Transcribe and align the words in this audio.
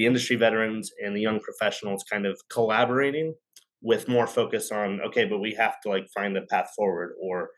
the 0.00 0.06
industry 0.06 0.34
veterans 0.34 0.90
and 1.04 1.14
the 1.14 1.20
young 1.20 1.38
professionals 1.40 2.02
kind 2.10 2.24
of 2.24 2.40
collaborating 2.48 3.34
with 3.82 4.08
more 4.08 4.26
focus 4.26 4.72
on 4.72 4.98
okay 5.02 5.26
but 5.26 5.40
we 5.40 5.52
have 5.52 5.78
to 5.78 5.90
like 5.90 6.08
find 6.08 6.34
the 6.34 6.40
path 6.48 6.70
forward 6.74 7.12
or 7.20 7.50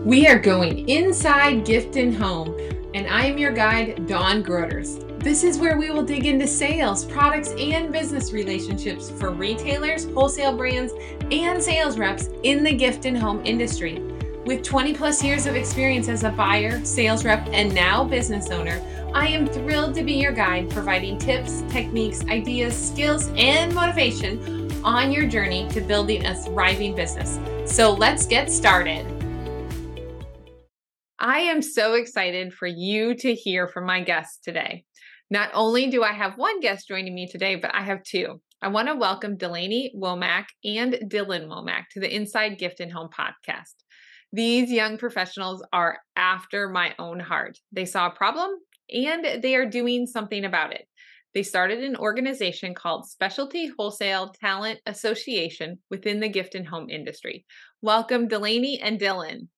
we 0.00 0.28
are 0.28 0.38
going 0.38 0.86
inside 0.90 1.64
gift 1.64 1.96
and 1.96 2.14
home 2.14 2.54
and 2.92 3.06
i 3.06 3.24
am 3.24 3.38
your 3.38 3.50
guide 3.50 4.06
dawn 4.06 4.44
groders 4.44 5.02
this 5.20 5.42
is 5.42 5.58
where 5.58 5.78
we 5.78 5.90
will 5.90 6.02
dig 6.02 6.26
into 6.26 6.46
sales 6.46 7.06
products 7.06 7.54
and 7.58 7.90
business 7.90 8.30
relationships 8.34 9.08
for 9.08 9.30
retailers 9.30 10.04
wholesale 10.12 10.54
brands 10.54 10.92
and 11.30 11.62
sales 11.62 11.96
reps 11.96 12.28
in 12.42 12.62
the 12.62 12.74
gift 12.74 13.06
and 13.06 13.16
home 13.16 13.40
industry 13.46 14.02
with 14.46 14.62
20 14.62 14.94
plus 14.94 15.22
years 15.24 15.46
of 15.46 15.56
experience 15.56 16.08
as 16.08 16.22
a 16.22 16.30
buyer 16.30 16.82
sales 16.84 17.24
rep 17.24 17.46
and 17.50 17.74
now 17.74 18.04
business 18.04 18.50
owner 18.50 18.80
I 19.12 19.28
am 19.28 19.46
thrilled 19.46 19.94
to 19.94 20.04
be 20.04 20.12
your 20.12 20.32
guide, 20.32 20.68
providing 20.68 21.18
tips, 21.18 21.62
techniques, 21.70 22.22
ideas, 22.26 22.76
skills, 22.76 23.30
and 23.34 23.74
motivation 23.74 24.70
on 24.84 25.10
your 25.10 25.26
journey 25.26 25.66
to 25.70 25.80
building 25.80 26.26
a 26.26 26.34
thriving 26.34 26.94
business. 26.94 27.40
So 27.64 27.94
let's 27.94 28.26
get 28.26 28.52
started. 28.52 29.06
I 31.18 31.38
am 31.38 31.62
so 31.62 31.94
excited 31.94 32.52
for 32.52 32.66
you 32.66 33.14
to 33.14 33.34
hear 33.34 33.68
from 33.68 33.86
my 33.86 34.02
guests 34.02 34.38
today. 34.44 34.84
Not 35.30 35.48
only 35.54 35.88
do 35.88 36.02
I 36.02 36.12
have 36.12 36.36
one 36.36 36.60
guest 36.60 36.86
joining 36.86 37.14
me 37.14 37.26
today, 37.26 37.56
but 37.56 37.74
I 37.74 37.84
have 37.84 38.02
two. 38.02 38.42
I 38.60 38.68
want 38.68 38.88
to 38.88 38.96
welcome 38.96 39.38
Delaney 39.38 39.94
Womack 39.96 40.44
and 40.62 40.98
Dillon 41.08 41.48
Womack 41.48 41.84
to 41.92 42.00
the 42.00 42.14
Inside 42.14 42.58
Gift 42.58 42.80
and 42.80 42.92
Home 42.92 43.08
podcast. 43.08 43.76
These 44.32 44.70
young 44.70 44.98
professionals 44.98 45.64
are 45.72 45.98
after 46.16 46.68
my 46.68 46.94
own 46.98 47.20
heart. 47.20 47.58
They 47.72 47.84
saw 47.84 48.08
a 48.08 48.14
problem 48.14 48.50
and 48.92 49.42
they 49.42 49.54
are 49.54 49.66
doing 49.66 50.06
something 50.06 50.44
about 50.44 50.72
it. 50.72 50.86
They 51.34 51.42
started 51.42 51.84
an 51.84 51.96
organization 51.96 52.74
called 52.74 53.06
Specialty 53.06 53.70
Wholesale 53.78 54.32
Talent 54.40 54.80
Association 54.86 55.78
within 55.90 56.20
the 56.20 56.30
gift 56.30 56.54
and 56.54 56.66
home 56.66 56.88
industry. 56.88 57.44
Welcome, 57.82 58.26
Delaney 58.26 58.80
and 58.80 58.98
Dillon. 58.98 59.50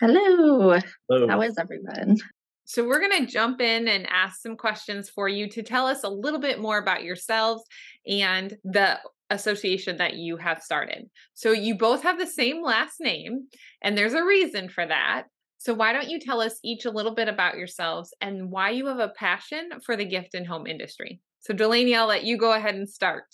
Hello. 0.00 0.78
Hello. 1.08 1.28
How 1.28 1.42
is 1.42 1.56
everyone? 1.58 2.16
So, 2.64 2.84
we're 2.84 2.98
going 2.98 3.24
to 3.24 3.32
jump 3.32 3.60
in 3.60 3.86
and 3.86 4.08
ask 4.10 4.40
some 4.42 4.56
questions 4.56 5.08
for 5.08 5.28
you 5.28 5.48
to 5.50 5.62
tell 5.62 5.86
us 5.86 6.02
a 6.02 6.08
little 6.08 6.40
bit 6.40 6.60
more 6.60 6.78
about 6.78 7.04
yourselves 7.04 7.62
and 8.08 8.56
the 8.64 8.98
association 9.30 9.96
that 9.98 10.14
you 10.14 10.36
have 10.36 10.62
started. 10.62 11.08
So, 11.34 11.52
you 11.52 11.76
both 11.76 12.02
have 12.02 12.18
the 12.18 12.26
same 12.26 12.62
last 12.62 12.96
name, 13.00 13.46
and 13.82 13.96
there's 13.96 14.14
a 14.14 14.24
reason 14.24 14.68
for 14.68 14.86
that. 14.86 15.24
So, 15.58 15.74
why 15.74 15.92
don't 15.92 16.08
you 16.08 16.20
tell 16.20 16.40
us 16.40 16.58
each 16.62 16.84
a 16.84 16.90
little 16.90 17.14
bit 17.14 17.28
about 17.28 17.56
yourselves 17.56 18.14
and 18.20 18.50
why 18.50 18.70
you 18.70 18.86
have 18.86 18.98
a 18.98 19.08
passion 19.08 19.70
for 19.84 19.96
the 19.96 20.04
gift 20.04 20.34
and 20.34 20.46
home 20.46 20.66
industry? 20.66 21.20
So, 21.40 21.54
Delaney, 21.54 21.94
I'll 21.94 22.06
let 22.06 22.24
you 22.24 22.38
go 22.38 22.52
ahead 22.52 22.74
and 22.74 22.88
start. 22.88 23.24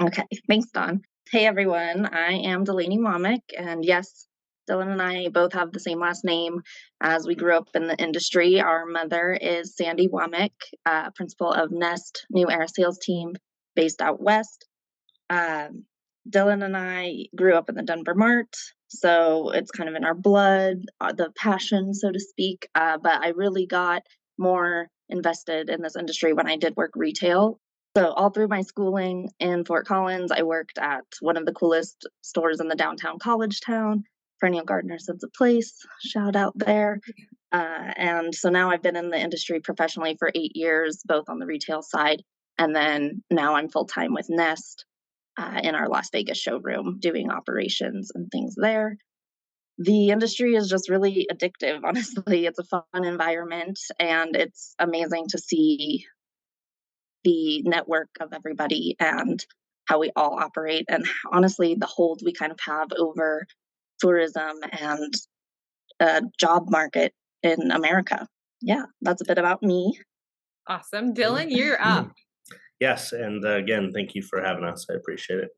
Okay, 0.00 0.24
thanks, 0.48 0.70
Dawn. 0.70 1.02
Hey, 1.30 1.46
everyone. 1.46 2.06
I 2.06 2.32
am 2.32 2.64
Delaney 2.64 2.98
Womack, 2.98 3.42
and 3.56 3.84
yes, 3.84 4.28
Dillon 4.68 4.90
and 4.90 5.02
I 5.02 5.28
both 5.28 5.54
have 5.54 5.72
the 5.72 5.80
same 5.80 5.98
last 5.98 6.24
name 6.24 6.60
as 7.00 7.26
we 7.26 7.34
grew 7.34 7.56
up 7.56 7.68
in 7.74 7.88
the 7.88 7.96
industry. 7.96 8.60
Our 8.60 8.86
mother 8.86 9.32
is 9.32 9.74
Sandy 9.74 10.08
Womack, 10.08 10.52
uh, 10.86 11.10
principal 11.16 11.50
of 11.50 11.72
Nest 11.72 12.26
New 12.30 12.48
Air 12.50 12.66
Sales 12.68 12.98
Team 12.98 13.34
based 13.74 14.02
out 14.02 14.22
west. 14.22 14.66
Um, 15.30 15.84
Dylan 16.28 16.64
and 16.64 16.76
I 16.76 17.26
grew 17.34 17.54
up 17.54 17.68
in 17.68 17.74
the 17.74 17.82
Denver 17.82 18.14
Mart, 18.14 18.54
so 18.88 19.50
it's 19.50 19.70
kind 19.70 19.88
of 19.88 19.94
in 19.94 20.04
our 20.04 20.14
blood, 20.14 20.82
uh, 21.00 21.12
the 21.12 21.30
passion, 21.36 21.94
so 21.94 22.10
to 22.10 22.20
speak. 22.20 22.68
Uh, 22.74 22.98
but 22.98 23.22
I 23.22 23.28
really 23.28 23.66
got 23.66 24.02
more 24.36 24.88
invested 25.08 25.70
in 25.70 25.82
this 25.82 25.96
industry 25.96 26.32
when 26.32 26.48
I 26.48 26.56
did 26.56 26.76
work 26.76 26.92
retail. 26.94 27.58
So, 27.96 28.12
all 28.12 28.30
through 28.30 28.48
my 28.48 28.60
schooling 28.60 29.30
in 29.40 29.64
Fort 29.64 29.86
Collins, 29.86 30.30
I 30.30 30.42
worked 30.42 30.78
at 30.78 31.04
one 31.20 31.36
of 31.36 31.46
the 31.46 31.52
coolest 31.52 32.06
stores 32.20 32.60
in 32.60 32.68
the 32.68 32.76
downtown 32.76 33.18
college 33.18 33.60
town. 33.60 34.04
Perennial 34.38 34.64
Gardener 34.64 34.98
Sense 34.98 35.24
of 35.24 35.32
Place, 35.32 35.74
shout 36.04 36.36
out 36.36 36.52
there. 36.56 37.00
Uh, 37.50 37.94
and 37.96 38.34
so 38.34 38.50
now 38.50 38.70
I've 38.70 38.82
been 38.82 38.94
in 38.94 39.08
the 39.08 39.18
industry 39.18 39.58
professionally 39.58 40.16
for 40.18 40.30
eight 40.34 40.54
years, 40.54 41.00
both 41.06 41.30
on 41.30 41.38
the 41.38 41.46
retail 41.46 41.80
side. 41.80 42.22
And 42.58 42.76
then 42.76 43.22
now 43.30 43.54
I'm 43.54 43.70
full 43.70 43.86
time 43.86 44.12
with 44.12 44.26
Nest, 44.28 44.84
uh, 45.38 45.60
in 45.62 45.74
our 45.74 45.88
Las 45.88 46.10
Vegas 46.10 46.36
showroom 46.36 46.98
doing 46.98 47.30
operations 47.30 48.10
and 48.14 48.30
things 48.30 48.54
there. 48.56 48.98
The 49.78 50.10
industry 50.10 50.56
is 50.56 50.68
just 50.68 50.90
really 50.90 51.28
addictive, 51.32 51.80
honestly. 51.84 52.46
It's 52.46 52.58
a 52.58 52.64
fun 52.64 53.04
environment 53.04 53.78
and 53.98 54.34
it's 54.34 54.74
amazing 54.78 55.28
to 55.28 55.38
see 55.38 56.06
the 57.24 57.62
network 57.62 58.08
of 58.20 58.32
everybody 58.32 58.96
and 58.98 59.44
how 59.86 60.00
we 60.00 60.10
all 60.14 60.38
operate 60.38 60.84
and 60.88 61.06
honestly 61.32 61.74
the 61.74 61.86
hold 61.86 62.20
we 62.24 62.32
kind 62.32 62.52
of 62.52 62.58
have 62.60 62.88
over 62.96 63.46
tourism 64.00 64.56
and 64.72 65.14
a 66.00 66.22
job 66.38 66.70
market 66.70 67.12
in 67.42 67.70
America. 67.70 68.26
Yeah, 68.60 68.84
that's 69.00 69.22
a 69.22 69.24
bit 69.24 69.38
about 69.38 69.62
me. 69.62 69.98
Awesome. 70.66 71.14
Dillon, 71.14 71.50
you're 71.50 71.80
up. 71.80 72.10
Yes, 72.80 73.12
and 73.12 73.44
uh, 73.44 73.56
again, 73.56 73.92
thank 73.92 74.14
you 74.14 74.22
for 74.22 74.42
having 74.42 74.64
us. 74.64 74.86
I 74.90 74.94
appreciate 74.94 75.40
it. 75.40 75.50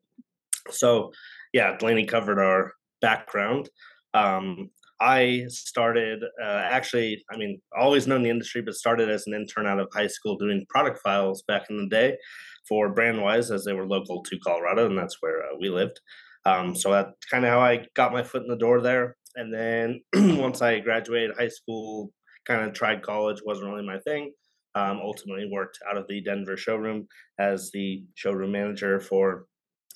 So, 0.70 1.12
yeah, 1.52 1.76
Delaney 1.76 2.06
covered 2.06 2.38
our 2.38 2.72
background. 3.00 3.68
Um, 4.14 4.70
I 5.00 5.46
started 5.48 6.22
uh, 6.42 6.62
actually, 6.70 7.24
I 7.32 7.36
mean, 7.36 7.60
always 7.78 8.06
known 8.06 8.22
the 8.22 8.30
industry, 8.30 8.60
but 8.60 8.74
started 8.74 9.08
as 9.08 9.26
an 9.26 9.34
intern 9.34 9.66
out 9.66 9.80
of 9.80 9.88
high 9.94 10.06
school 10.06 10.36
doing 10.36 10.66
product 10.68 11.00
files 11.02 11.42
back 11.48 11.64
in 11.70 11.78
the 11.78 11.88
day 11.88 12.16
for 12.68 12.94
Brandwise 12.94 13.52
as 13.52 13.64
they 13.64 13.72
were 13.72 13.86
local 13.86 14.22
to 14.22 14.38
Colorado, 14.40 14.86
and 14.86 14.98
that's 14.98 15.16
where 15.20 15.42
uh, 15.42 15.56
we 15.58 15.70
lived. 15.70 16.00
Um, 16.44 16.74
so 16.74 16.90
that's 16.92 17.12
kind 17.30 17.44
of 17.44 17.50
how 17.50 17.60
I 17.60 17.86
got 17.94 18.12
my 18.12 18.22
foot 18.22 18.42
in 18.42 18.48
the 18.48 18.56
door 18.56 18.80
there. 18.80 19.16
And 19.36 19.52
then 19.52 20.00
once 20.38 20.60
I 20.62 20.80
graduated 20.80 21.36
high 21.36 21.48
school, 21.48 22.12
kind 22.46 22.62
of 22.62 22.74
tried 22.74 23.02
college, 23.02 23.40
wasn't 23.44 23.70
really 23.70 23.86
my 23.86 23.98
thing 24.00 24.32
um, 24.74 25.00
ultimately 25.02 25.48
worked 25.50 25.78
out 25.88 25.96
of 25.96 26.06
the 26.08 26.22
Denver 26.22 26.56
showroom 26.56 27.06
as 27.38 27.70
the 27.72 28.04
showroom 28.14 28.52
manager 28.52 29.00
for 29.00 29.46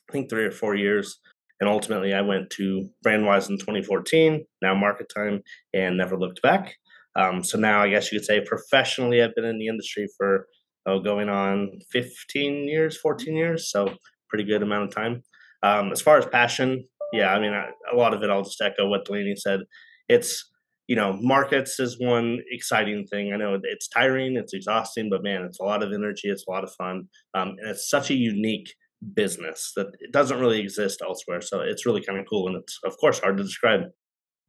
I 0.08 0.12
think 0.12 0.28
three 0.28 0.44
or 0.44 0.50
four 0.50 0.74
years. 0.74 1.18
And 1.60 1.68
ultimately, 1.68 2.12
I 2.12 2.20
went 2.20 2.50
to 2.50 2.88
Brandwise 3.06 3.48
in 3.48 3.58
2014, 3.58 4.44
now 4.60 4.74
Market 4.74 5.06
Time, 5.14 5.40
and 5.72 5.96
never 5.96 6.18
looked 6.18 6.42
back. 6.42 6.74
Um, 7.16 7.44
so 7.44 7.58
now, 7.58 7.80
I 7.80 7.88
guess 7.88 8.10
you 8.10 8.18
could 8.18 8.26
say 8.26 8.44
professionally, 8.44 9.22
I've 9.22 9.34
been 9.36 9.44
in 9.44 9.58
the 9.58 9.68
industry 9.68 10.08
for 10.18 10.46
oh, 10.86 11.00
going 11.00 11.28
on 11.28 11.78
15 11.90 12.68
years, 12.68 12.96
14 12.98 13.34
years. 13.34 13.70
So 13.70 13.94
pretty 14.28 14.44
good 14.44 14.62
amount 14.62 14.84
of 14.84 14.94
time. 14.94 15.22
Um, 15.62 15.92
as 15.92 16.02
far 16.02 16.18
as 16.18 16.26
passion, 16.26 16.84
yeah, 17.12 17.32
I 17.32 17.40
mean, 17.40 17.52
I, 17.52 17.68
a 17.92 17.96
lot 17.96 18.14
of 18.14 18.22
it, 18.22 18.30
I'll 18.30 18.42
just 18.42 18.60
echo 18.60 18.88
what 18.88 19.04
Delaney 19.04 19.36
said. 19.36 19.60
It's 20.08 20.50
you 20.86 20.96
know, 20.96 21.16
markets 21.20 21.80
is 21.80 21.96
one 21.98 22.40
exciting 22.50 23.06
thing. 23.06 23.32
I 23.32 23.36
know 23.36 23.58
it's 23.62 23.88
tiring, 23.88 24.36
it's 24.36 24.52
exhausting, 24.52 25.08
but 25.10 25.22
man, 25.22 25.42
it's 25.42 25.60
a 25.60 25.64
lot 25.64 25.82
of 25.82 25.92
energy, 25.92 26.28
it's 26.28 26.44
a 26.46 26.50
lot 26.50 26.64
of 26.64 26.72
fun, 26.72 27.08
um, 27.34 27.54
and 27.58 27.70
it's 27.70 27.88
such 27.88 28.10
a 28.10 28.14
unique 28.14 28.74
business 29.14 29.72
that 29.76 29.88
it 30.00 30.12
doesn't 30.12 30.40
really 30.40 30.60
exist 30.60 31.02
elsewhere. 31.02 31.40
So 31.40 31.60
it's 31.60 31.86
really 31.86 32.02
kind 32.02 32.18
of 32.18 32.26
cool, 32.28 32.48
and 32.48 32.56
it's 32.56 32.78
of 32.84 32.96
course 32.98 33.20
hard 33.20 33.38
to 33.38 33.42
describe. 33.42 33.82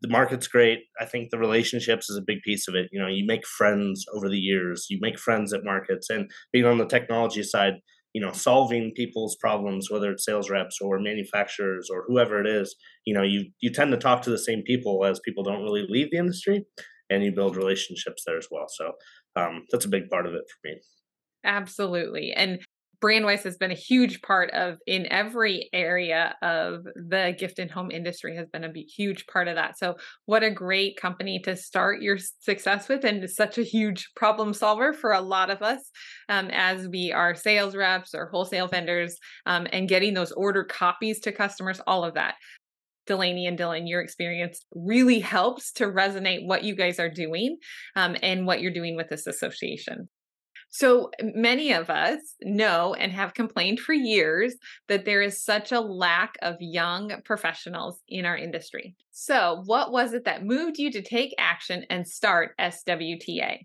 The 0.01 0.09
market's 0.09 0.47
great. 0.47 0.79
I 0.99 1.05
think 1.05 1.29
the 1.31 1.39
relationships 1.39 2.09
is 2.09 2.17
a 2.17 2.23
big 2.25 2.41
piece 2.43 2.67
of 2.67 2.75
it. 2.75 2.89
You 2.91 3.01
know, 3.01 3.07
you 3.07 3.25
make 3.25 3.47
friends 3.47 4.05
over 4.13 4.29
the 4.29 4.37
years. 4.37 4.87
You 4.89 4.99
make 5.01 5.17
friends 5.17 5.53
at 5.53 5.63
markets, 5.63 6.09
and 6.09 6.29
being 6.51 6.65
on 6.65 6.77
the 6.77 6.85
technology 6.85 7.43
side, 7.43 7.75
you 8.15 8.21
know 8.21 8.31
solving 8.31 8.91
people's 8.95 9.35
problems 9.35 9.91
whether 9.91 10.09
it's 10.11 10.25
sales 10.25 10.49
reps 10.49 10.77
or 10.81 10.99
manufacturers 10.99 11.89
or 11.91 12.05
whoever 12.07 12.39
it 12.39 12.47
is 12.47 12.75
you 13.05 13.13
know 13.13 13.21
you 13.21 13.45
you 13.59 13.69
tend 13.71 13.91
to 13.91 13.97
talk 13.97 14.21
to 14.21 14.29
the 14.31 14.45
same 14.47 14.63
people 14.63 15.05
as 15.05 15.19
people 15.25 15.43
don't 15.43 15.63
really 15.63 15.85
leave 15.89 16.09
the 16.11 16.17
industry 16.17 16.65
and 17.09 17.23
you 17.23 17.31
build 17.31 17.55
relationships 17.55 18.23
there 18.25 18.37
as 18.37 18.47
well. 18.49 18.65
So 18.67 18.93
um, 19.35 19.65
that's 19.71 19.85
a 19.85 19.89
big 19.89 20.09
part 20.09 20.25
of 20.25 20.33
it 20.33 20.43
for 20.49 20.69
me. 20.69 20.79
Absolutely. 21.43 22.33
And 22.33 22.59
Brandwise 23.05 23.43
has 23.43 23.55
been 23.55 23.69
a 23.69 23.75
huge 23.75 24.23
part 24.23 24.49
of 24.49 24.79
in 24.87 25.05
every 25.11 25.69
area 25.73 26.33
of 26.41 26.85
the 26.95 27.35
gift 27.37 27.59
and 27.59 27.69
home 27.69 27.91
industry 27.91 28.35
has 28.35 28.49
been 28.49 28.63
a 28.63 28.73
huge 28.73 29.27
part 29.27 29.47
of 29.47 29.53
that. 29.53 29.77
So 29.77 29.97
what 30.25 30.41
a 30.41 30.49
great 30.49 30.97
company 30.97 31.37
to 31.41 31.55
start 31.55 32.01
your 32.01 32.17
success 32.17 32.89
with 32.89 33.05
and 33.05 33.29
such 33.29 33.59
a 33.59 33.63
huge 33.63 34.09
problem 34.15 34.55
solver 34.55 34.91
for 34.91 35.11
a 35.11 35.21
lot 35.21 35.51
of 35.51 35.61
us 35.61 35.91
um, 36.29 36.49
as 36.51 36.87
we 36.87 37.11
are 37.11 37.35
sales 37.35 37.75
reps 37.75 38.15
or 38.15 38.25
wholesale 38.25 38.67
vendors 38.67 39.19
um, 39.45 39.67
and 39.71 39.87
getting 39.87 40.15
those 40.15 40.31
order 40.31 40.63
copies 40.63 41.19
to 41.19 41.31
customers, 41.31 41.79
all 41.85 42.03
of 42.03 42.15
that. 42.15 42.33
Delaney 43.05 43.45
and 43.45 43.55
Dillon, 43.55 43.85
your 43.85 44.01
experience 44.01 44.65
really 44.73 45.19
helps 45.19 45.71
to 45.73 45.85
resonate 45.85 46.47
what 46.47 46.63
you 46.63 46.75
guys 46.75 46.99
are 46.99 47.11
doing 47.11 47.57
um, 47.95 48.17
and 48.23 48.47
what 48.47 48.61
you're 48.61 48.73
doing 48.73 48.95
with 48.95 49.09
this 49.09 49.27
association. 49.27 50.09
So 50.77 51.09
many 51.21 51.71
of 51.71 51.89
us 51.89 52.19
know 52.41 52.95
and 52.95 53.09
have 53.13 53.33
complained 53.33 53.79
for 53.79 53.93
years 53.93 54.57
that 54.89 55.05
there 55.05 55.21
is 55.21 55.41
such 55.41 55.71
a 55.71 55.79
lack 55.79 56.35
of 56.41 56.57
young 56.59 57.13
professionals 57.23 58.01
in 58.09 58.25
our 58.25 58.35
industry. 58.35 58.93
So, 59.11 59.61
what 59.67 59.93
was 59.93 60.11
it 60.11 60.25
that 60.25 60.43
moved 60.43 60.77
you 60.77 60.91
to 60.91 61.01
take 61.01 61.33
action 61.37 61.85
and 61.89 62.05
start 62.05 62.57
SWTA? 62.59 63.59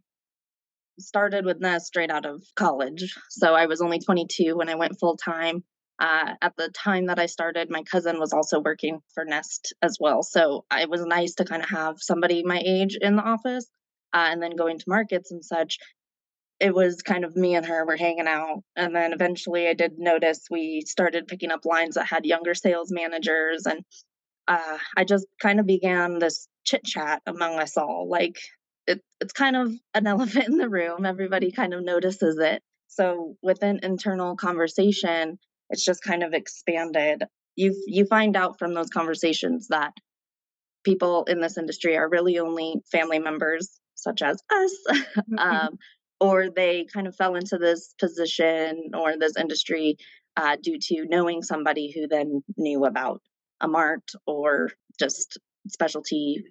started 1.01 1.45
with 1.47 1.61
Nest 1.61 1.87
straight 1.87 2.13
out 2.13 2.27
of 2.27 2.45
college. 2.55 3.17
So 3.31 3.55
I 3.55 3.67
was 3.67 3.81
only 3.81 3.99
22 3.99 4.55
when 4.55 4.69
I 4.69 4.77
went 4.77 5.01
full 5.01 5.17
time. 5.17 5.65
Uh, 5.99 6.35
at 6.43 6.55
the 6.57 6.69
time 6.69 7.07
that 7.07 7.19
I 7.19 7.27
started, 7.27 7.71
my 7.71 7.83
cousin 7.83 8.21
was 8.21 8.33
also 8.33 8.61
working 8.61 9.01
for 9.15 9.25
Nest 9.25 9.75
as 9.83 9.97
well. 9.99 10.23
So 10.23 10.65
it 10.71 10.91
was 10.91 11.05
nice 11.05 11.35
to 11.37 11.45
kind 11.45 11.63
of 11.63 11.71
have 11.71 11.97
somebody 11.99 12.45
my 12.45 12.63
age 12.65 12.97
in 13.01 13.17
the 13.17 13.23
office. 13.23 13.67
Uh, 14.13 14.29
and 14.31 14.43
then 14.43 14.57
going 14.57 14.79
to 14.79 14.85
markets 14.89 15.31
and 15.31 15.45
such, 15.45 15.79
it 16.61 16.75
was 16.75 17.03
kind 17.03 17.25
of 17.25 17.35
me 17.35 17.55
and 17.55 17.65
her 17.65 17.87
were 17.87 17.97
hanging 17.97 18.29
out. 18.29 18.63
And 18.77 18.95
then 18.95 19.13
eventually 19.13 19.67
I 19.67 19.75
did 19.75 19.99
notice 19.99 20.47
we 20.51 20.83
started 20.83 21.27
picking 21.27 21.51
up 21.51 21.65
lines 21.65 21.95
that 21.95 22.07
had 22.07 22.27
younger 22.27 22.55
sales 22.55 22.93
managers. 22.93 23.65
And 23.65 23.83
uh, 24.47 24.79
I 24.97 25.05
just 25.05 25.27
kind 25.41 25.59
of 25.59 25.67
began 25.67 26.19
this 26.19 26.47
chit 26.65 26.85
chat 26.85 27.23
among 27.27 27.59
us 27.59 27.79
all. 27.79 28.09
Like 28.11 28.39
it, 28.87 29.01
it's 29.21 29.33
kind 29.33 29.57
of 29.57 29.73
an 29.95 30.07
elephant 30.07 30.49
in 30.49 30.59
the 30.59 30.69
room. 30.69 31.07
Everybody 31.07 31.51
kind 31.51 31.73
of 31.73 31.83
notices 31.83 32.39
it. 32.39 32.63
So 32.89 33.37
within 33.41 33.81
internal 33.83 34.37
conversation, 34.37 35.39
it's 35.71 35.85
just 35.85 36.03
kind 36.03 36.23
of 36.23 36.35
expanded. 36.35 37.25
You 37.57 37.81
you 37.87 38.05
find 38.05 38.37
out 38.37 38.59
from 38.59 38.75
those 38.75 38.91
conversations 38.91 39.69
that 39.69 39.93
people 40.85 41.25
in 41.25 41.41
this 41.41 41.57
industry 41.57 41.97
are 41.97 42.09
really 42.09 42.39
only 42.39 42.83
family 42.91 43.19
members, 43.19 43.71
such 43.95 44.23
as 44.23 44.43
us, 44.51 44.75
mm-hmm. 44.91 45.39
um, 45.39 45.79
or 46.21 46.51
they 46.51 46.87
kind 46.93 47.07
of 47.07 47.17
fell 47.17 47.35
into 47.35 47.57
this 47.57 47.95
position 47.99 48.91
or 48.95 49.17
this 49.19 49.37
industry 49.37 49.97
uh, 50.37 50.57
due 50.63 50.79
to 50.79 51.07
knowing 51.09 51.43
somebody 51.43 51.91
who 51.93 52.07
then 52.07 52.43
knew 52.57 52.85
about 52.85 53.21
a 53.61 53.69
mart 53.69 54.11
or 54.27 54.71
just 54.99 55.39
specialty 55.69 56.45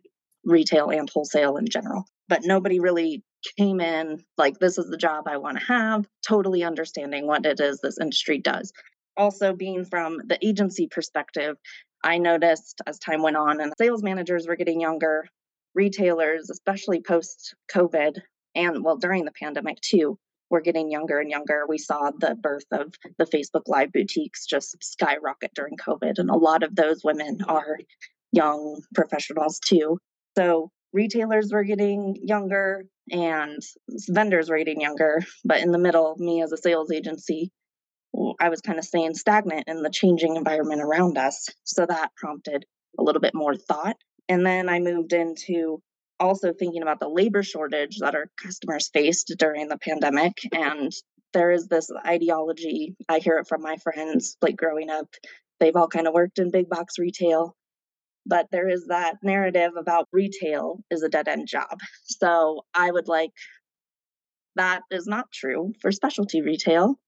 retail 0.43 0.89
and 0.89 1.09
wholesale 1.09 1.57
in 1.57 1.67
general. 1.67 2.05
But 2.27 2.41
nobody 2.43 2.79
really 2.79 3.23
came 3.57 3.79
in 3.79 4.23
like, 4.37 4.59
this 4.59 4.77
is 4.77 4.89
the 4.89 4.97
job 4.97 5.27
I 5.27 5.37
want 5.37 5.59
to 5.59 5.65
have, 5.65 6.05
totally 6.27 6.63
understanding 6.63 7.25
what 7.25 7.45
it 7.45 7.59
is 7.59 7.79
this 7.79 7.99
industry 7.99 8.39
does. 8.39 8.71
Also, 9.17 9.53
being 9.53 9.85
from 9.85 10.19
the 10.25 10.37
agency 10.45 10.87
perspective, 10.89 11.57
I 12.03 12.17
noticed 12.17 12.81
as 12.87 12.99
time 12.99 13.21
went 13.21 13.37
on 13.37 13.59
and 13.59 13.73
sales 13.77 14.03
managers 14.03 14.47
were 14.47 14.55
getting 14.55 14.79
younger, 14.79 15.27
retailers, 15.75 16.49
especially 16.49 17.01
post 17.01 17.55
COVID 17.73 18.17
and 18.55 18.83
well, 18.83 18.97
during 18.97 19.25
the 19.25 19.31
pandemic 19.31 19.79
too, 19.81 20.17
we're 20.49 20.61
getting 20.61 20.89
younger 20.89 21.19
and 21.19 21.29
younger. 21.29 21.65
We 21.67 21.77
saw 21.77 22.11
the 22.17 22.35
birth 22.35 22.65
of 22.71 22.93
the 23.17 23.25
Facebook 23.25 23.67
Live 23.67 23.91
boutiques 23.91 24.45
just 24.45 24.75
skyrocket 24.83 25.53
during 25.53 25.77
COVID. 25.77 26.17
And 26.17 26.29
a 26.29 26.35
lot 26.35 26.63
of 26.63 26.75
those 26.75 27.03
women 27.03 27.39
are 27.47 27.77
young 28.31 28.81
professionals 28.95 29.59
too. 29.59 29.99
So 30.37 30.71
retailers 30.91 31.51
were 31.51 31.63
getting 31.63 32.15
younger 32.23 32.85
and 33.11 33.61
vendors 34.09 34.49
were 34.49 34.57
getting 34.57 34.81
younger. 34.81 35.19
But 35.45 35.61
in 35.61 35.71
the 35.71 35.77
middle, 35.77 36.15
me 36.17 36.41
as 36.41 36.51
a 36.51 36.57
sales 36.57 36.91
agency, 36.91 37.51
I 38.39 38.49
was 38.49 38.61
kind 38.61 38.79
of 38.79 38.85
staying 38.85 39.13
stagnant 39.15 39.65
in 39.67 39.83
the 39.83 39.89
changing 39.91 40.35
environment 40.35 40.81
around 40.81 41.17
us. 41.17 41.47
So 41.63 41.85
that 41.85 42.11
prompted 42.15 42.65
a 42.97 43.03
little 43.03 43.21
bit 43.21 43.35
more 43.35 43.55
thought. 43.55 43.97
And 44.27 44.45
then 44.45 44.67
I 44.67 44.79
moved 44.79 45.13
into 45.13 45.81
also 46.19 46.53
thinking 46.53 46.81
about 46.81 46.99
the 46.99 47.07
labor 47.07 47.43
shortage 47.43 47.97
that 47.99 48.15
our 48.15 48.29
customers 48.41 48.89
faced 48.93 49.33
during 49.37 49.67
the 49.67 49.77
pandemic. 49.77 50.33
And 50.51 50.91
there 51.33 51.51
is 51.51 51.67
this 51.67 51.89
ideology, 52.05 52.95
I 53.07 53.19
hear 53.19 53.37
it 53.37 53.47
from 53.47 53.61
my 53.61 53.77
friends, 53.77 54.37
like 54.41 54.55
growing 54.55 54.89
up, 54.89 55.07
they've 55.59 55.75
all 55.75 55.87
kind 55.87 56.07
of 56.07 56.13
worked 56.13 56.39
in 56.39 56.51
big 56.51 56.69
box 56.69 56.97
retail. 56.97 57.55
But 58.25 58.47
there 58.51 58.69
is 58.69 58.87
that 58.87 59.15
narrative 59.23 59.71
about 59.77 60.07
retail 60.11 60.83
is 60.91 61.03
a 61.03 61.09
dead 61.09 61.27
end 61.27 61.47
job. 61.47 61.79
So 62.05 62.65
I 62.73 62.91
would 62.91 63.07
like 63.07 63.31
that 64.55 64.81
is 64.91 65.07
not 65.07 65.31
true 65.31 65.73
for 65.81 65.91
specialty 65.91 66.41
retail. 66.41 66.99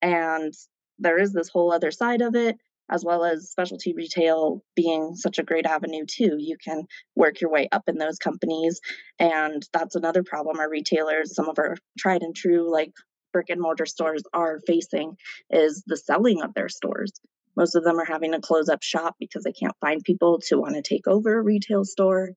And 0.00 0.52
there 0.98 1.18
is 1.18 1.32
this 1.32 1.48
whole 1.48 1.72
other 1.72 1.90
side 1.90 2.22
of 2.22 2.34
it 2.34 2.56
as 2.90 3.04
well 3.04 3.24
as 3.24 3.50
specialty 3.50 3.92
retail 3.94 4.62
being 4.74 5.14
such 5.14 5.38
a 5.38 5.42
great 5.42 5.66
avenue 5.66 6.04
too. 6.06 6.36
You 6.38 6.56
can 6.62 6.84
work 7.14 7.40
your 7.40 7.50
way 7.50 7.68
up 7.72 7.84
in 7.88 7.98
those 7.98 8.18
companies. 8.18 8.80
And 9.18 9.62
that's 9.72 9.96
another 9.96 10.22
problem 10.22 10.58
our 10.58 10.70
retailers, 10.70 11.34
some 11.34 11.48
of 11.48 11.58
our 11.58 11.76
tried 11.98 12.22
and 12.22 12.34
true 12.34 12.70
like 12.70 12.92
brick 13.32 13.50
and 13.50 13.60
mortar 13.60 13.86
stores 13.86 14.22
are 14.32 14.60
facing 14.66 15.16
is 15.50 15.82
the 15.86 15.96
selling 15.96 16.42
of 16.42 16.54
their 16.54 16.68
stores. 16.68 17.12
Most 17.56 17.74
of 17.74 17.84
them 17.84 17.98
are 17.98 18.04
having 18.04 18.32
to 18.32 18.40
close 18.40 18.68
up 18.68 18.82
shop 18.82 19.16
because 19.18 19.44
they 19.44 19.52
can't 19.52 19.76
find 19.80 20.02
people 20.04 20.40
to 20.46 20.58
want 20.58 20.74
to 20.74 20.82
take 20.82 21.06
over 21.06 21.38
a 21.38 21.42
retail 21.42 21.84
store. 21.84 22.30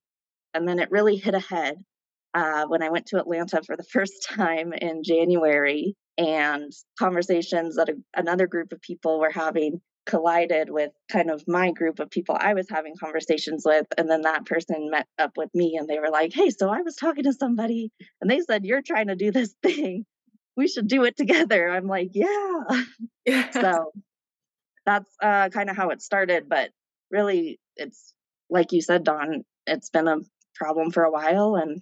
And 0.54 0.68
then 0.68 0.80
it 0.80 0.92
really 0.92 1.18
hit 1.18 1.36
ahead 1.36 1.76
uh, 2.34 2.66
when 2.68 2.82
I 2.82 2.90
went 2.90 3.08
to 3.08 3.18
Atlanta 3.18 3.62
for 3.66 3.76
the 3.76 3.84
first 3.92 4.28
time 4.30 4.74
in 4.74 5.04
January 5.04 5.96
and 6.18 6.72
conversations 6.98 7.76
that 7.76 7.90
a, 7.90 7.96
another 8.16 8.48
group 8.48 8.72
of 8.72 8.82
people 8.82 9.20
were 9.20 9.32
having 9.32 9.82
collided 10.10 10.72
with 10.72 10.92
kind 11.12 11.30
of 11.30 11.44
my 11.48 11.72
group 11.72 12.00
of 12.00 12.10
people 12.10 12.36
I 12.38 12.56
was 12.56 12.68
having 12.68 12.96
conversations 13.00 13.62
with. 13.64 13.86
And 13.96 14.10
then 14.10 14.24
that 14.24 14.46
person 14.46 14.90
met 14.90 15.06
up 15.20 15.38
with 15.38 15.50
me 15.54 15.78
and 15.80 15.88
they 15.88 16.00
were 16.00 16.10
like, 16.10 16.34
Hey, 16.34 16.50
so 16.50 16.68
I 16.70 16.82
was 16.82 16.96
talking 16.96 17.26
to 17.26 17.34
somebody 17.34 17.92
and 18.20 18.30
they 18.30 18.40
said, 18.42 18.66
You're 18.66 18.82
trying 18.82 19.08
to 19.08 19.16
do 19.16 19.32
this 19.32 19.54
thing. 19.64 20.06
We 20.58 20.68
should 20.68 20.88
do 20.88 21.04
it 21.04 21.16
together. 21.16 21.70
I'm 21.70 21.88
like, 21.88 22.10
Yeah. 22.14 22.64
yeah. 23.26 23.52
So 23.52 23.92
that's 24.86 25.10
uh, 25.22 25.50
kind 25.50 25.70
of 25.70 25.78
how 25.78 25.90
it 25.92 26.02
started. 26.02 26.50
But 26.50 26.72
really, 27.12 27.60
it's 27.76 28.14
like 28.50 28.72
you 28.72 28.82
said, 28.82 29.04
Dawn, 29.04 29.44
it's 29.68 29.90
been 29.92 30.08
a 30.08 30.18
problem 30.56 30.90
for 30.90 31.04
a 31.04 31.12
while. 31.12 31.56
And 31.56 31.82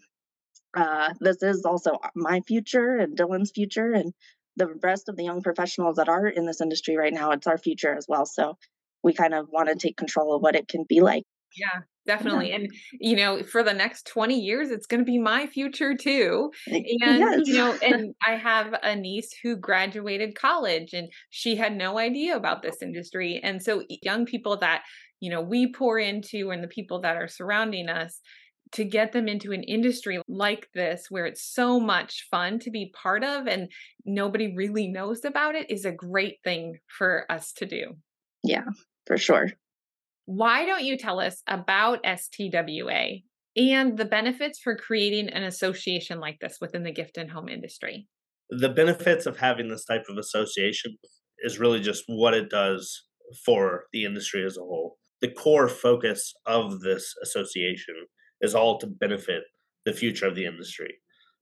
uh, 0.75 1.13
this 1.21 1.41
is 1.41 1.63
also 1.63 1.97
my 2.13 2.41
future 2.41 2.97
and 2.97 3.15
Dillon's 3.15 3.51
future. 3.51 3.93
And 3.93 4.13
the 4.57 4.67
rest 4.83 5.07
of 5.07 5.15
the 5.15 5.23
young 5.23 5.41
professionals 5.41 5.95
that 5.95 6.09
are 6.09 6.27
in 6.27 6.45
this 6.45 6.61
industry 6.61 6.97
right 6.97 7.13
now, 7.13 7.31
it's 7.31 7.47
our 7.47 7.57
future 7.57 7.95
as 7.95 8.05
well. 8.09 8.25
So 8.25 8.57
we 9.03 9.13
kind 9.13 9.33
of 9.33 9.47
want 9.51 9.69
to 9.69 9.75
take 9.75 9.95
control 9.95 10.35
of 10.35 10.41
what 10.41 10.55
it 10.55 10.67
can 10.67 10.83
be 10.87 10.99
like. 10.99 11.23
Yeah, 11.55 11.81
definitely. 12.05 12.49
Yeah. 12.49 12.55
And, 12.55 12.67
you 12.99 13.15
know, 13.15 13.43
for 13.43 13.63
the 13.63 13.73
next 13.73 14.07
20 14.07 14.39
years, 14.39 14.69
it's 14.69 14.85
going 14.85 14.99
to 14.99 15.05
be 15.05 15.17
my 15.17 15.47
future 15.47 15.95
too. 15.95 16.51
And, 16.67 16.83
yes. 16.85 17.41
you 17.45 17.53
know, 17.53 17.77
and 17.81 18.13
I 18.25 18.35
have 18.35 18.73
a 18.83 18.95
niece 18.95 19.29
who 19.41 19.55
graduated 19.55 20.35
college 20.35 20.93
and 20.93 21.09
she 21.29 21.55
had 21.55 21.75
no 21.75 21.97
idea 21.97 22.35
about 22.35 22.61
this 22.61 22.81
industry. 22.81 23.39
And 23.43 23.61
so, 23.61 23.83
young 24.01 24.25
people 24.25 24.57
that, 24.57 24.83
you 25.19 25.31
know, 25.31 25.41
we 25.41 25.71
pour 25.71 25.97
into 25.99 26.51
and 26.51 26.63
the 26.63 26.67
people 26.67 27.01
that 27.01 27.15
are 27.15 27.27
surrounding 27.27 27.89
us, 27.89 28.19
to 28.73 28.83
get 28.83 29.11
them 29.11 29.27
into 29.27 29.51
an 29.51 29.63
industry 29.63 30.21
like 30.27 30.67
this 30.73 31.07
where 31.09 31.25
it's 31.25 31.43
so 31.43 31.79
much 31.79 32.27
fun 32.29 32.59
to 32.59 32.71
be 32.71 32.91
part 32.93 33.23
of 33.23 33.47
and 33.47 33.71
nobody 34.05 34.53
really 34.55 34.87
knows 34.87 35.23
about 35.25 35.55
it 35.55 35.69
is 35.69 35.85
a 35.85 35.91
great 35.91 36.37
thing 36.43 36.77
for 36.87 37.25
us 37.29 37.53
to 37.53 37.65
do. 37.65 37.93
Yeah, 38.43 38.65
for 39.05 39.17
sure. 39.17 39.47
Why 40.25 40.65
don't 40.65 40.83
you 40.83 40.97
tell 40.97 41.19
us 41.19 41.41
about 41.47 42.03
STWA 42.03 43.23
and 43.55 43.97
the 43.97 44.05
benefits 44.05 44.59
for 44.59 44.75
creating 44.75 45.29
an 45.29 45.43
association 45.43 46.19
like 46.19 46.39
this 46.39 46.57
within 46.59 46.83
the 46.83 46.91
gift 46.91 47.17
and 47.17 47.31
home 47.31 47.47
industry? 47.47 48.07
The 48.49 48.69
benefits 48.69 49.25
of 49.25 49.37
having 49.37 49.69
this 49.69 49.85
type 49.85 50.03
of 50.09 50.17
association 50.17 50.97
is 51.39 51.59
really 51.59 51.79
just 51.79 52.03
what 52.07 52.33
it 52.33 52.49
does 52.49 53.05
for 53.45 53.85
the 53.93 54.05
industry 54.05 54.45
as 54.45 54.57
a 54.57 54.61
whole. 54.61 54.97
The 55.21 55.31
core 55.31 55.67
focus 55.67 56.33
of 56.45 56.81
this 56.81 57.13
association 57.23 57.95
is 58.41 58.55
all 58.55 58.77
to 58.79 58.87
benefit 58.87 59.43
the 59.85 59.93
future 59.93 60.27
of 60.27 60.35
the 60.35 60.45
industry. 60.45 60.95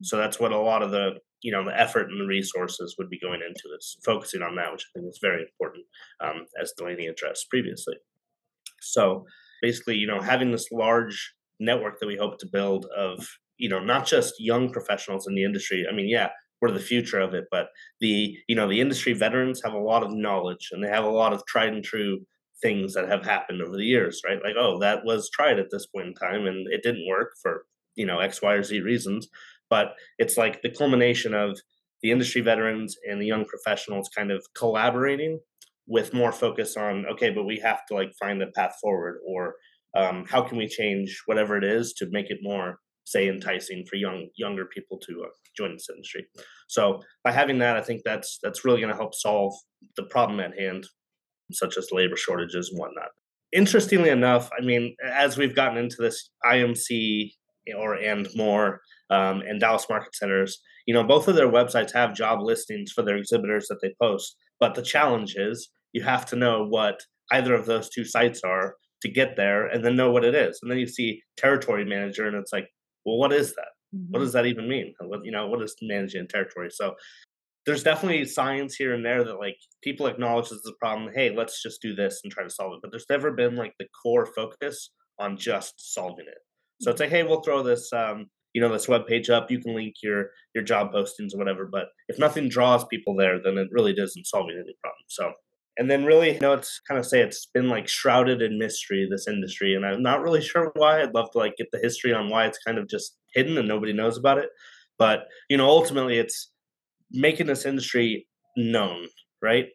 So 0.04 0.18
that's 0.18 0.40
what 0.40 0.52
a 0.52 0.58
lot 0.58 0.84
of 0.84 0.92
the 0.92 1.16
you 1.42 1.52
know 1.52 1.64
the 1.64 1.80
effort 1.80 2.10
and 2.10 2.20
the 2.20 2.26
resources 2.26 2.96
would 2.98 3.10
be 3.10 3.20
going 3.20 3.42
into 3.42 3.76
is 3.78 3.98
focusing 4.04 4.42
on 4.42 4.56
that, 4.56 4.72
which 4.72 4.84
I 4.84 5.00
think 5.00 5.10
is 5.10 5.20
very 5.22 5.44
important, 5.44 5.86
um, 6.22 6.46
as 6.62 6.74
Delaney 6.78 7.08
addressed 7.08 7.50
previously. 7.50 7.96
So 8.82 9.26
basically, 9.62 9.96
you 9.96 10.08
know, 10.08 10.22
having 10.22 10.52
this 10.52 10.72
large 10.72 11.34
network 11.60 12.00
that 12.00 12.08
we 12.08 12.18
hope 12.18 12.40
to 12.40 12.48
build 12.48 12.86
of 12.98 13.26
you 13.58 13.70
know 13.70 13.80
not 13.80 14.06
just 14.06 14.36
young 14.40 14.72
professionals 14.72 15.28
in 15.28 15.36
the 15.36 15.44
industry. 15.44 15.86
I 15.90 15.96
mean, 15.96 16.10
yeah, 16.10 16.30
we're 16.62 16.72
the 16.72 16.80
future 16.80 17.20
of 17.20 17.34
it, 17.34 17.46
but 17.52 17.68
the 18.00 18.36
you 18.48 18.56
know 18.56 18.68
the 18.68 18.82
industry 18.82 19.14
veterans 19.14 19.62
have 19.64 19.74
a 19.74 19.80
lot 19.80 20.04
of 20.04 20.12
knowledge 20.12 20.70
and 20.72 20.84
they 20.84 20.90
have 20.90 21.06
a 21.06 21.10
lot 21.10 21.34
of 21.34 21.46
tried 21.46 21.74
and 21.74 21.84
true 21.84 22.26
things 22.62 22.94
that 22.94 23.10
have 23.10 23.26
happened 23.26 23.62
over 23.62 23.76
the 23.76 23.86
years, 23.86 24.22
right? 24.26 24.40
Like, 24.44 24.56
oh, 24.58 24.80
that 24.80 25.06
was 25.06 25.30
tried 25.30 25.60
at 25.60 25.70
this 25.72 25.86
point 25.88 26.08
in 26.08 26.14
time 26.14 26.46
and 26.46 26.68
it 26.72 26.84
didn't 26.84 27.08
work 27.08 27.34
for, 27.42 27.66
you 27.96 28.06
know, 28.06 28.20
X, 28.20 28.42
Y, 28.42 28.54
or 28.54 28.64
Z 28.64 28.80
reasons. 28.82 29.28
But 29.70 29.96
it's 30.18 30.38
like 30.38 30.62
the 30.62 30.70
culmination 30.70 31.34
of 31.34 31.60
the 32.02 32.12
industry 32.12 32.42
veterans 32.42 32.96
and 33.10 33.22
the 33.22 33.26
young 33.26 33.46
professionals 33.46 34.10
kind 34.16 34.32
of 34.32 34.46
collaborating 34.56 35.40
with 35.88 36.14
more 36.14 36.32
focus 36.32 36.78
on, 36.78 37.06
okay, 37.08 37.30
but 37.30 37.46
we 37.46 37.60
have 37.60 37.86
to 37.88 37.96
like 37.96 38.14
find 38.20 38.42
a 38.42 38.48
path 38.48 38.76
forward 38.82 39.20
or 39.26 39.56
um, 39.96 40.26
how 40.30 40.42
can 40.42 40.58
we 40.58 40.68
change 40.68 41.22
whatever 41.26 41.58
it 41.58 41.64
is 41.64 41.94
to 41.94 42.08
make 42.12 42.30
it 42.30 42.40
more 42.42 42.80
say 43.06 43.30
enticing 43.30 43.86
for 43.86 43.96
young 43.96 44.28
younger 44.36 44.66
people 44.66 44.98
to 44.98 45.24
uh, 45.24 45.30
join 45.56 45.74
this 45.74 45.90
industry 45.90 46.26
so 46.68 47.02
by 47.24 47.32
having 47.32 47.60
that 47.60 47.78
i 47.78 47.82
think 47.82 48.02
that's 48.04 48.40
that's 48.42 48.66
really 48.66 48.82
going 48.82 48.92
to 48.92 48.98
help 48.98 49.14
solve 49.14 49.54
the 49.96 50.04
problem 50.04 50.40
at 50.40 50.58
hand 50.60 50.88
such 51.52 51.78
as 51.78 51.92
labor 51.92 52.16
shortages 52.16 52.70
and 52.70 52.80
whatnot. 52.80 53.10
Interestingly 53.52 54.10
enough, 54.10 54.50
I 54.58 54.64
mean, 54.64 54.96
as 55.04 55.38
we've 55.38 55.56
gotten 55.56 55.78
into 55.78 55.98
this 56.00 56.30
IMC 56.46 57.32
or 57.78 57.98
Andmore 57.98 58.78
um, 59.10 59.42
and 59.42 59.60
Dallas 59.60 59.86
market 59.90 60.16
centers, 60.16 60.60
you 60.86 60.94
know, 60.94 61.04
both 61.04 61.28
of 61.28 61.36
their 61.36 61.50
websites 61.50 61.94
have 61.94 62.14
job 62.14 62.42
listings 62.42 62.92
for 62.92 63.02
their 63.02 63.18
exhibitors 63.18 63.68
that 63.68 63.82
they 63.82 63.94
post. 64.02 64.36
But 64.60 64.76
the 64.76 64.82
challenge 64.82 65.36
is 65.36 65.70
you 65.94 66.04
have 66.04 66.26
to 66.28 66.36
know 66.36 66.66
what 66.66 67.00
either 67.32 67.54
of 67.54 67.66
those 67.66 67.90
two 67.90 68.06
sites 68.06 68.42
are 68.44 68.76
to 69.02 69.10
get 69.10 69.36
there 69.36 69.68
and 69.68 69.84
then 69.84 69.96
know 69.96 70.12
what 70.12 70.26
it 70.26 70.36
is. 70.36 70.60
And 70.62 70.72
then 70.72 70.78
you 70.78 70.88
see 70.88 71.22
territory 71.38 71.86
manager 71.86 72.28
and 72.28 72.36
it's 72.36 72.54
like, 72.54 72.68
well, 73.06 73.18
what 73.18 73.34
is 73.34 73.56
that? 73.56 73.70
Mm-hmm. 73.96 74.12
What 74.12 74.20
does 74.20 74.34
that 74.34 74.46
even 74.46 74.68
mean? 74.68 74.94
What, 75.00 75.24
you 75.24 75.32
know, 75.32 75.48
what 75.48 75.62
is 75.62 75.76
managing 75.82 76.28
territory? 76.28 76.70
So 76.72 76.96
there's 77.66 77.84
definitely 77.84 78.26
signs 78.26 78.76
here 78.76 78.94
and 78.94 79.06
there 79.06 79.24
that 79.24 79.40
like 79.40 79.58
people 79.84 80.08
acknowledge 80.08 80.50
this 80.50 80.60
is 80.60 80.72
a 80.72 80.86
problem. 80.86 81.12
Hey, 81.14 81.36
let's 81.36 81.62
just 81.62 81.82
do 81.82 81.96
this 81.96 82.22
and 82.24 82.32
try 82.32 82.44
to 82.44 82.50
solve 82.50 82.74
it. 82.74 82.80
But 82.82 82.92
there's 82.92 83.10
never 83.10 83.32
been 83.32 83.56
like 83.56 83.74
the 83.80 83.88
core 84.04 84.26
focus 84.26 84.92
on 85.20 85.38
just 85.38 85.94
solving 85.94 86.26
it. 86.28 86.38
So 86.82 86.92
it's 86.92 87.00
like, 87.00 87.10
hey, 87.10 87.24
we'll 87.24 87.42
throw 87.42 87.64
this 87.64 87.92
um, 87.94 88.28
you 88.54 88.62
know, 88.62 88.72
this 88.72 88.88
web 88.88 89.06
page 89.06 89.30
up. 89.30 89.52
You 89.52 89.60
can 89.60 89.76
link 89.76 89.96
your 90.02 90.30
your 90.54 90.64
job 90.64 90.94
postings 90.94 91.34
or 91.34 91.38
whatever. 91.38 91.68
But 91.70 91.88
if 92.08 92.18
nothing 92.18 92.50
draws 92.50 92.86
people 92.86 93.16
there, 93.16 93.42
then 93.42 93.58
it 93.58 93.68
really 93.72 93.94
doesn't 93.94 94.28
solve 94.28 94.48
any 94.50 94.76
problem. 94.82 95.06
So 95.08 95.34
and 95.78 95.92
then 95.92 96.06
really, 96.06 96.34
you 96.34 96.40
know, 96.40 96.54
it's 96.54 96.80
kind 96.88 96.98
of 96.98 97.06
say 97.06 97.22
it's 97.22 97.48
been 97.48 97.68
like 97.68 97.88
shrouded 97.88 98.42
in 98.42 98.58
mystery, 98.58 99.08
this 99.10 99.28
industry. 99.28 99.76
And 99.76 99.86
I'm 99.86 100.02
not 100.02 100.22
really 100.22 100.42
sure 100.42 100.72
why. 100.76 101.02
I'd 101.02 101.14
love 101.14 101.32
to 101.32 101.38
like 101.38 101.58
get 101.58 101.68
the 101.72 101.80
history 101.80 102.14
on 102.14 102.30
why 102.30 102.46
it's 102.46 102.60
kind 102.60 102.78
of 102.78 102.88
just 102.88 103.18
hidden 103.34 103.58
and 103.58 103.68
nobody 103.68 103.94
knows 103.94 104.18
about 104.18 104.38
it. 104.38 104.50
But, 104.98 105.26
you 105.50 105.58
know, 105.58 105.68
ultimately 105.68 106.18
it's 106.18 106.54
making 107.12 107.48
this 107.48 107.66
industry 107.66 108.28
known, 108.58 109.08
right? 109.42 109.68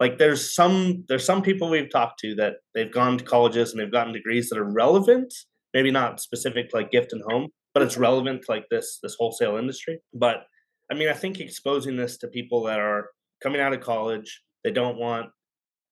Like 0.00 0.18
there's 0.18 0.54
some 0.54 1.04
there's 1.08 1.24
some 1.24 1.42
people 1.42 1.70
we've 1.70 1.90
talked 1.90 2.20
to 2.20 2.34
that 2.36 2.56
they've 2.74 2.92
gone 2.92 3.18
to 3.18 3.24
colleges 3.24 3.72
and 3.72 3.80
they've 3.80 3.92
gotten 3.92 4.12
degrees 4.12 4.48
that 4.48 4.58
are 4.58 4.72
relevant, 4.72 5.32
maybe 5.74 5.90
not 5.90 6.20
specific 6.20 6.70
like 6.72 6.90
gift 6.90 7.12
and 7.12 7.22
home, 7.28 7.48
but 7.74 7.82
it's 7.82 7.96
relevant 7.96 8.48
like 8.48 8.66
this 8.70 8.98
this 9.02 9.16
wholesale 9.18 9.56
industry. 9.56 10.00
But 10.14 10.44
I 10.90 10.94
mean, 10.94 11.08
I 11.08 11.14
think 11.14 11.40
exposing 11.40 11.96
this 11.96 12.16
to 12.18 12.28
people 12.28 12.62
that 12.64 12.78
are 12.78 13.10
coming 13.42 13.60
out 13.60 13.72
of 13.72 13.80
college, 13.80 14.42
they 14.62 14.70
don't 14.70 14.98
want 14.98 15.30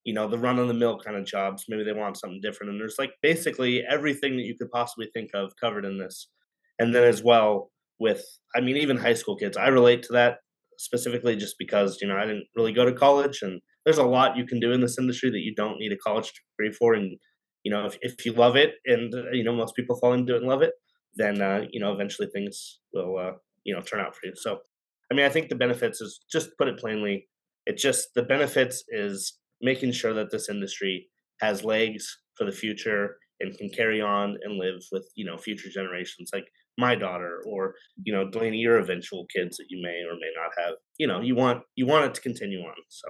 you 0.06 0.14
know 0.14 0.28
the 0.28 0.38
run 0.38 0.58
on 0.58 0.68
the 0.68 0.74
mill 0.74 0.98
kind 0.98 1.16
of 1.16 1.26
jobs 1.26 1.64
maybe 1.68 1.82
they 1.82 1.92
want 1.92 2.16
something 2.16 2.40
different 2.40 2.70
and 2.70 2.80
there's 2.80 2.98
like 2.98 3.12
basically 3.22 3.84
everything 3.90 4.36
that 4.36 4.44
you 4.44 4.56
could 4.56 4.70
possibly 4.70 5.10
think 5.12 5.30
of 5.34 5.52
covered 5.60 5.84
in 5.84 5.98
this 5.98 6.28
and 6.78 6.94
then 6.94 7.02
as 7.02 7.22
well 7.22 7.70
with 7.98 8.24
i 8.54 8.60
mean 8.60 8.76
even 8.76 8.96
high 8.96 9.14
school 9.14 9.36
kids 9.36 9.56
i 9.56 9.66
relate 9.66 10.02
to 10.04 10.12
that 10.12 10.38
specifically 10.78 11.36
just 11.36 11.56
because 11.58 11.98
you 12.00 12.08
know 12.08 12.16
i 12.16 12.24
didn't 12.26 12.46
really 12.56 12.72
go 12.72 12.84
to 12.84 12.92
college 12.92 13.40
and 13.42 13.60
there's 13.84 13.98
a 13.98 14.04
lot 14.04 14.36
you 14.36 14.46
can 14.46 14.60
do 14.60 14.72
in 14.72 14.80
this 14.80 14.98
industry 14.98 15.30
that 15.30 15.40
you 15.40 15.54
don't 15.54 15.78
need 15.78 15.92
a 15.92 15.96
college 15.96 16.32
degree 16.58 16.72
for 16.72 16.94
and 16.94 17.16
you 17.62 17.70
know 17.70 17.86
if, 17.86 17.96
if 18.02 18.24
you 18.24 18.32
love 18.32 18.56
it 18.56 18.74
and 18.86 19.14
uh, 19.14 19.30
you 19.32 19.44
know 19.44 19.54
most 19.54 19.74
people 19.74 19.96
fall 19.96 20.12
into 20.12 20.34
it 20.34 20.38
and 20.38 20.48
love 20.48 20.62
it 20.62 20.72
then 21.14 21.40
uh, 21.40 21.62
you 21.70 21.80
know 21.80 21.92
eventually 21.92 22.28
things 22.32 22.80
will 22.92 23.18
uh, 23.18 23.32
you 23.64 23.74
know 23.74 23.80
turn 23.80 24.00
out 24.00 24.14
for 24.14 24.26
you. 24.26 24.32
So 24.36 24.58
i 25.10 25.14
mean 25.14 25.24
i 25.24 25.28
think 25.28 25.48
the 25.48 25.54
benefits 25.54 26.00
is 26.00 26.20
just 26.30 26.50
put 26.58 26.68
it 26.68 26.78
plainly 26.78 27.28
it 27.66 27.76
just 27.76 28.08
the 28.14 28.22
benefits 28.22 28.84
is 28.88 29.38
making 29.60 29.92
sure 29.92 30.14
that 30.14 30.30
this 30.30 30.48
industry 30.48 31.08
has 31.40 31.64
legs 31.64 32.18
for 32.36 32.44
the 32.44 32.52
future 32.52 33.16
and 33.40 33.56
can 33.58 33.68
carry 33.68 34.00
on 34.00 34.36
and 34.42 34.58
live 34.58 34.82
with 34.92 35.08
you 35.14 35.24
know 35.24 35.36
future 35.36 35.68
generations. 35.68 36.30
Like 36.32 36.46
my 36.78 36.94
daughter 36.94 37.42
or 37.46 37.74
you 38.04 38.12
know 38.12 38.28
Delaney 38.28 38.58
your 38.58 38.78
eventual 38.78 39.26
kids 39.34 39.56
that 39.56 39.66
you 39.68 39.80
may 39.82 40.02
or 40.08 40.14
may 40.14 40.30
not 40.36 40.52
have. 40.64 40.74
You 40.98 41.06
know 41.06 41.20
you 41.20 41.34
want 41.34 41.62
you 41.74 41.86
want 41.86 42.06
it 42.06 42.14
to 42.14 42.20
continue 42.20 42.60
on 42.60 42.74
so 42.88 43.08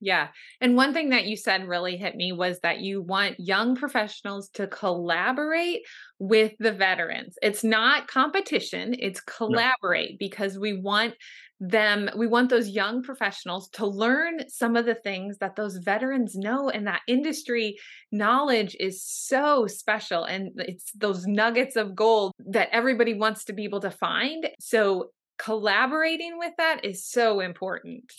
yeah. 0.00 0.28
And 0.60 0.76
one 0.76 0.92
thing 0.92 1.10
that 1.10 1.24
you 1.24 1.36
said 1.36 1.66
really 1.66 1.96
hit 1.96 2.14
me 2.14 2.32
was 2.32 2.60
that 2.60 2.80
you 2.80 3.00
want 3.00 3.40
young 3.40 3.74
professionals 3.76 4.50
to 4.50 4.66
collaborate 4.66 5.82
with 6.18 6.52
the 6.58 6.72
veterans. 6.72 7.36
It's 7.40 7.64
not 7.64 8.08
competition, 8.08 8.94
it's 8.98 9.20
collaborate 9.20 10.12
no. 10.12 10.16
because 10.18 10.58
we 10.58 10.74
want 10.76 11.14
them 11.60 12.10
we 12.16 12.26
want 12.26 12.50
those 12.50 12.68
young 12.68 13.02
professionals 13.02 13.68
to 13.68 13.86
learn 13.86 14.48
some 14.48 14.76
of 14.76 14.86
the 14.86 14.94
things 14.94 15.38
that 15.38 15.54
those 15.54 15.76
veterans 15.76 16.34
know 16.34 16.68
and 16.68 16.86
that 16.86 17.00
industry 17.06 17.76
knowledge 18.10 18.76
is 18.80 19.04
so 19.04 19.66
special 19.66 20.24
and 20.24 20.50
it's 20.56 20.90
those 20.92 21.26
nuggets 21.26 21.76
of 21.76 21.94
gold 21.94 22.32
that 22.38 22.68
everybody 22.72 23.14
wants 23.14 23.44
to 23.44 23.52
be 23.52 23.64
able 23.64 23.80
to 23.80 23.90
find 23.90 24.48
so 24.58 25.10
collaborating 25.38 26.38
with 26.38 26.52
that 26.58 26.84
is 26.84 27.06
so 27.06 27.40
important 27.40 28.12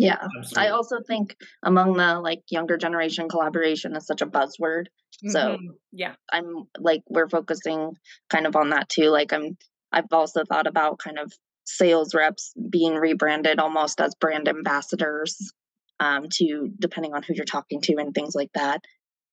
yeah 0.00 0.28
Absolutely. 0.38 0.68
i 0.68 0.70
also 0.70 1.00
think 1.06 1.36
among 1.64 1.96
the 1.96 2.20
like 2.20 2.42
younger 2.48 2.76
generation 2.76 3.28
collaboration 3.28 3.96
is 3.96 4.06
such 4.06 4.22
a 4.22 4.26
buzzword 4.26 4.86
so 5.28 5.40
mm-hmm. 5.40 5.66
yeah 5.92 6.14
i'm 6.32 6.64
like 6.78 7.02
we're 7.08 7.28
focusing 7.28 7.92
kind 8.28 8.46
of 8.46 8.56
on 8.56 8.70
that 8.70 8.88
too 8.88 9.10
like 9.10 9.32
i'm 9.32 9.56
i've 9.92 10.12
also 10.12 10.44
thought 10.44 10.66
about 10.66 10.98
kind 10.98 11.18
of 11.18 11.32
sales 11.64 12.14
reps 12.14 12.52
being 12.68 12.94
rebranded 12.94 13.58
almost 13.58 14.00
as 14.00 14.14
brand 14.14 14.48
ambassadors 14.48 15.52
um, 16.00 16.26
to 16.32 16.70
depending 16.78 17.14
on 17.14 17.22
who 17.22 17.34
you're 17.34 17.44
talking 17.44 17.80
to 17.82 17.96
and 17.98 18.14
things 18.14 18.34
like 18.34 18.50
that. 18.54 18.82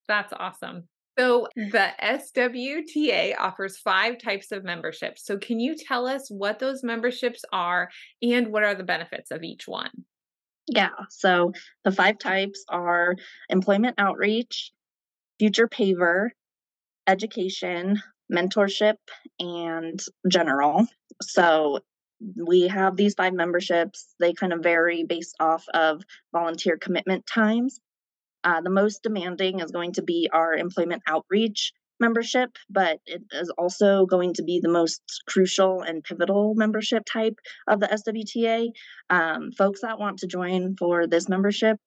That's 0.07 0.33
awesome. 0.33 0.88
So 1.17 1.47
the 1.55 1.89
SWTA 2.00 3.33
offers 3.39 3.77
five 3.77 4.19
types 4.19 4.51
of 4.51 4.63
memberships. 4.63 5.25
So 5.25 5.38
can 5.38 5.59
you 5.59 5.75
tell 5.75 6.05
us 6.05 6.29
what 6.29 6.59
those 6.59 6.83
memberships 6.83 7.43
are 7.51 7.89
and 8.21 8.50
what 8.50 8.63
are 8.63 8.75
the 8.75 8.83
benefits 8.83 9.31
of 9.31 9.41
each 9.41 9.67
one? 9.67 9.89
Yeah, 10.67 10.89
so 11.09 11.53
the 11.83 11.91
five 11.91 12.19
types 12.19 12.63
are 12.69 13.15
employment 13.50 13.95
outreach, 13.97 14.71
future 15.39 15.67
paver, 15.67 16.29
education, 17.07 18.01
mentorship, 18.31 18.95
and 19.39 20.00
general. 20.29 20.88
So 21.21 21.79
we 22.36 22.67
have 22.67 22.95
these 22.95 23.13
five 23.13 23.33
memberships. 23.33 24.13
They 24.19 24.33
kind 24.33 24.53
of 24.53 24.62
vary 24.62 25.03
based 25.03 25.36
off 25.39 25.65
of 25.74 26.03
volunteer 26.33 26.77
commitment 26.77 27.25
times. 27.27 27.79
Uh, 28.43 28.62
the 28.62 28.69
most 28.69 29.03
demanding 29.03 29.59
is 29.59 29.71
going 29.71 29.93
to 29.93 30.01
be 30.01 30.29
our 30.33 30.53
employment 30.53 31.03
outreach 31.07 31.74
membership, 32.00 32.58
but 32.70 33.00
it 33.06 33.24
is 33.32 33.50
also 33.58 34.06
going 34.06 34.34
to 34.36 34.44
be 34.44 34.60
the 34.62 34.70
most 34.70 35.01
crucial 35.27 35.82
and 35.82 36.04
pivotal 36.04 36.54
membership 36.56 37.04
type 37.06 37.39
of 37.68 37.80
the 37.80 37.88
SWTA. 37.88 38.70
Um, 39.10 39.51
folks 39.51 39.82
that 39.82 40.00
want 40.00 40.20
to 40.20 40.27
join 40.27 40.75
for 40.77 41.08
this 41.08 41.30
membership, 41.30 41.77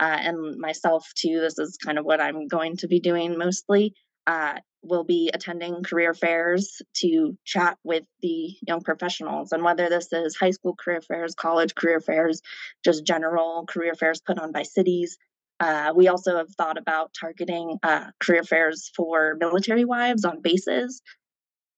uh, 0.00 0.18
and 0.20 0.58
myself 0.58 1.10
too, 1.14 1.40
this 1.40 1.58
is 1.58 1.78
kind 1.82 1.98
of 1.98 2.04
what 2.04 2.20
I'm 2.20 2.48
going 2.48 2.76
to 2.78 2.88
be 2.88 3.00
doing 3.00 3.38
mostly. 3.38 3.94
Uh, 4.26 4.58
will 4.88 5.04
be 5.04 5.30
attending 5.32 5.82
career 5.82 6.14
fairs 6.14 6.80
to 6.94 7.36
chat 7.44 7.76
with 7.84 8.04
the 8.22 8.54
young 8.66 8.80
professionals. 8.80 9.52
And 9.52 9.62
whether 9.62 9.88
this 9.88 10.12
is 10.12 10.36
high 10.36 10.50
school 10.50 10.76
career 10.76 11.00
fairs, 11.00 11.34
college 11.34 11.74
career 11.74 12.00
fairs, 12.00 12.40
just 12.84 13.04
general 13.04 13.66
career 13.66 13.94
fairs 13.94 14.20
put 14.20 14.38
on 14.38 14.52
by 14.52 14.62
cities. 14.62 15.18
Uh, 15.58 15.92
we 15.96 16.08
also 16.08 16.36
have 16.36 16.50
thought 16.56 16.76
about 16.76 17.12
targeting 17.18 17.78
uh, 17.82 18.06
career 18.20 18.42
fairs 18.42 18.90
for 18.94 19.36
military 19.38 19.84
wives 19.84 20.24
on 20.24 20.42
bases. 20.42 21.00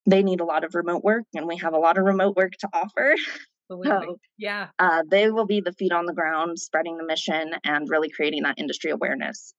They 0.07 0.23
need 0.23 0.41
a 0.41 0.45
lot 0.45 0.65
of 0.65 0.75
remote 0.75 1.05
work, 1.05 1.25
and 1.35 1.47
we 1.47 1.57
have 1.59 1.75
a 1.75 1.79
lot 1.79 1.99
of 1.99 2.05
remote 2.05 2.37
work 2.37 2.53
to 2.61 2.69
offer. 2.73 3.15
So, 3.71 4.17
yeah. 4.39 4.69
Uh, 4.79 5.03
they 5.07 5.31
will 5.31 5.45
be 5.45 5.61
the 5.61 5.75
feet 5.75 5.93
on 5.93 6.07
the 6.07 6.15
ground, 6.15 6.59
spreading 6.59 6.97
the 6.97 7.05
mission 7.05 7.53
and 7.65 7.87
really 7.91 8.09
creating 8.09 8.45
that 8.45 8.59
industry 8.59 8.91
awareness. 8.91 9.53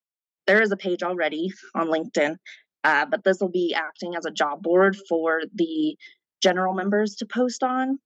There 0.47 0.63
is 0.63 0.71
a 0.71 0.77
page 0.77 1.03
already 1.03 1.51
on 1.75 1.89
LinkedIn 1.89 2.37
uh, 2.83 3.05
but 3.05 3.23
this 3.23 3.39
will 3.39 3.49
be 3.49 3.73
acting 3.75 4.15
as 4.15 4.25
a 4.25 4.31
job 4.31 4.61
board 4.61 4.95
for 5.07 5.41
the 5.53 5.97
general 6.41 6.73
members 6.73 7.15
to 7.15 7.25
post 7.25 7.63
on, 7.63 7.99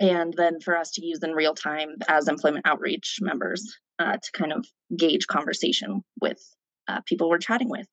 and 0.00 0.34
then 0.34 0.60
for 0.60 0.76
us 0.76 0.90
to 0.92 1.04
use 1.04 1.22
in 1.22 1.30
real 1.32 1.54
time 1.54 1.96
as 2.08 2.28
employment 2.28 2.66
outreach 2.66 3.18
members 3.20 3.78
uh, 3.98 4.16
to 4.16 4.32
kind 4.32 4.52
of 4.52 4.66
gauge 4.96 5.26
conversation 5.26 6.02
with 6.20 6.40
uh, 6.88 7.00
people 7.06 7.28
we're 7.28 7.38
chatting 7.38 7.68
with. 7.68 7.86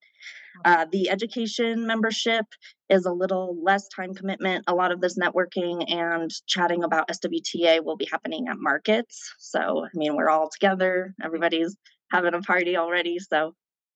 Uh, 0.65 0.85
the 0.91 1.09
education 1.09 1.87
membership 1.87 2.45
is 2.89 3.05
a 3.05 3.11
little 3.11 3.57
less 3.63 3.87
time 3.87 4.13
commitment. 4.13 4.63
A 4.67 4.75
lot 4.75 4.91
of 4.91 5.01
this 5.01 5.17
networking 5.17 5.89
and 5.91 6.29
chatting 6.45 6.83
about 6.83 7.07
SWTA 7.07 7.83
will 7.83 7.95
be 7.95 8.07
happening 8.11 8.47
at 8.49 8.57
markets. 8.59 9.33
So, 9.39 9.85
I 9.85 9.89
mean, 9.93 10.15
we're 10.15 10.29
all 10.29 10.49
together, 10.49 11.13
everybody's 11.23 11.75
having 12.11 12.33
a 12.33 12.41
party 12.41 12.77
already. 12.77 13.17
So, 13.19 13.53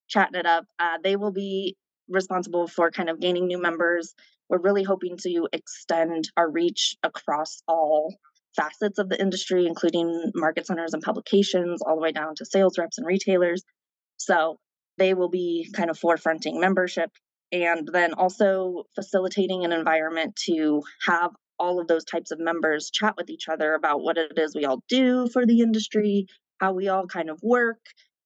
chatting 0.08 0.40
it 0.40 0.46
up. 0.46 0.66
Uh, 0.80 0.98
they 1.04 1.16
will 1.16 1.32
be 1.32 1.76
responsible 2.08 2.68
for 2.68 2.92
kind 2.92 3.10
of 3.10 3.20
gaining 3.20 3.48
new 3.48 3.62
members. 3.62 4.14
We're 4.50 4.62
really 4.62 4.84
hoping 4.84 5.18
to 5.18 5.48
extend 5.52 6.30
our 6.38 6.50
reach 6.50 6.96
across 7.04 7.62
all 7.68 8.16
facets 8.56 9.00
of 9.00 9.10
the 9.10 9.20
industry, 9.20 9.66
including 9.66 10.32
market 10.36 10.68
centers 10.68 10.94
and 10.94 11.04
publications, 11.04 11.82
all 11.82 11.96
the 11.96 12.02
way 12.02 12.12
down 12.12 12.36
to 12.36 12.46
sales 12.46 12.78
reps 12.78 12.98
and 12.98 13.08
retailers. 13.08 13.64
So 14.18 14.58
they 14.98 15.14
will 15.14 15.30
be 15.30 15.70
kind 15.74 15.90
of 15.90 16.00
forefronting 16.00 16.60
membership 16.60 17.12
and 17.52 17.88
then 17.92 18.14
also 18.14 18.84
facilitating 18.96 19.66
an 19.66 19.72
environment 19.72 20.36
to 20.48 20.84
have 21.06 21.32
all 21.58 21.80
of 21.80 21.88
those 21.88 22.04
types 22.04 22.32
of 22.32 22.40
members 22.40 22.90
chat 22.92 23.16
with 23.18 23.30
each 23.30 23.48
other 23.48 23.74
about 23.74 24.02
what 24.02 24.18
it 24.18 24.38
is 24.38 24.56
we 24.56 24.66
all 24.66 24.84
do 24.90 25.28
for 25.32 25.46
the 25.46 25.62
industry, 25.62 26.28
how 26.60 26.74
we 26.74 26.88
all 26.88 27.08
kind 27.08 27.30
of 27.30 27.40
work. 27.42 27.80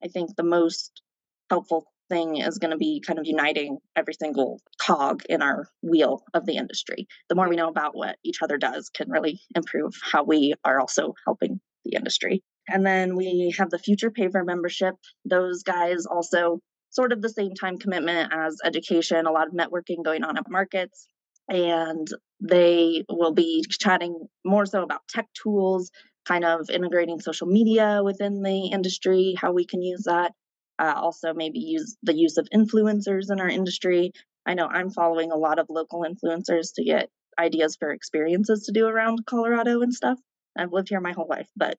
I 0.03 0.07
think 0.07 0.35
the 0.35 0.43
most 0.43 1.01
helpful 1.49 1.85
thing 2.09 2.37
is 2.37 2.57
going 2.57 2.71
to 2.71 2.77
be 2.77 3.01
kind 3.05 3.19
of 3.19 3.25
uniting 3.25 3.77
every 3.95 4.13
single 4.13 4.59
cog 4.81 5.23
in 5.29 5.41
our 5.41 5.67
wheel 5.81 6.23
of 6.33 6.45
the 6.45 6.57
industry. 6.57 7.07
The 7.29 7.35
more 7.35 7.47
we 7.47 7.55
know 7.55 7.69
about 7.69 7.95
what 7.95 8.17
each 8.23 8.41
other 8.41 8.57
does 8.57 8.89
can 8.89 9.09
really 9.09 9.39
improve 9.55 9.93
how 10.01 10.23
we 10.23 10.53
are 10.65 10.79
also 10.79 11.13
helping 11.25 11.59
the 11.85 11.95
industry. 11.95 12.43
And 12.67 12.85
then 12.85 13.15
we 13.15 13.53
have 13.57 13.69
the 13.69 13.79
Future 13.79 14.11
Paver 14.11 14.45
membership. 14.45 14.95
Those 15.25 15.63
guys 15.63 16.05
also 16.05 16.59
sort 16.91 17.13
of 17.13 17.21
the 17.21 17.29
same 17.29 17.53
time 17.53 17.77
commitment 17.77 18.31
as 18.33 18.57
education, 18.65 19.25
a 19.25 19.31
lot 19.31 19.47
of 19.47 19.53
networking 19.53 20.03
going 20.03 20.23
on 20.23 20.37
at 20.37 20.49
markets. 20.49 21.07
And 21.47 22.07
they 22.41 23.03
will 23.09 23.33
be 23.33 23.65
chatting 23.69 24.27
more 24.45 24.65
so 24.65 24.83
about 24.83 25.01
tech 25.09 25.27
tools, 25.33 25.89
kind 26.27 26.45
of 26.45 26.69
integrating 26.69 27.19
social 27.19 27.47
media 27.47 28.01
within 28.03 28.43
the 28.43 28.67
industry, 28.67 29.35
how 29.35 29.51
we 29.51 29.65
can 29.65 29.81
use 29.81 30.03
that. 30.03 30.33
Uh, 30.79 30.93
also, 30.95 31.33
maybe 31.33 31.59
use 31.59 31.97
the 32.03 32.15
use 32.15 32.37
of 32.37 32.47
influencers 32.55 33.29
in 33.29 33.41
our 33.41 33.49
industry. 33.49 34.13
I 34.45 34.53
know 34.53 34.65
I'm 34.65 34.89
following 34.89 35.31
a 35.31 35.37
lot 35.37 35.59
of 35.59 35.67
local 35.69 36.05
influencers 36.05 36.73
to 36.75 36.83
get 36.83 37.09
ideas 37.37 37.75
for 37.75 37.91
experiences 37.91 38.65
to 38.65 38.71
do 38.71 38.87
around 38.87 39.25
Colorado 39.25 39.81
and 39.81 39.93
stuff. 39.93 40.17
I've 40.57 40.71
lived 40.71 40.89
here 40.89 41.01
my 41.01 41.11
whole 41.11 41.27
life, 41.29 41.49
but 41.55 41.77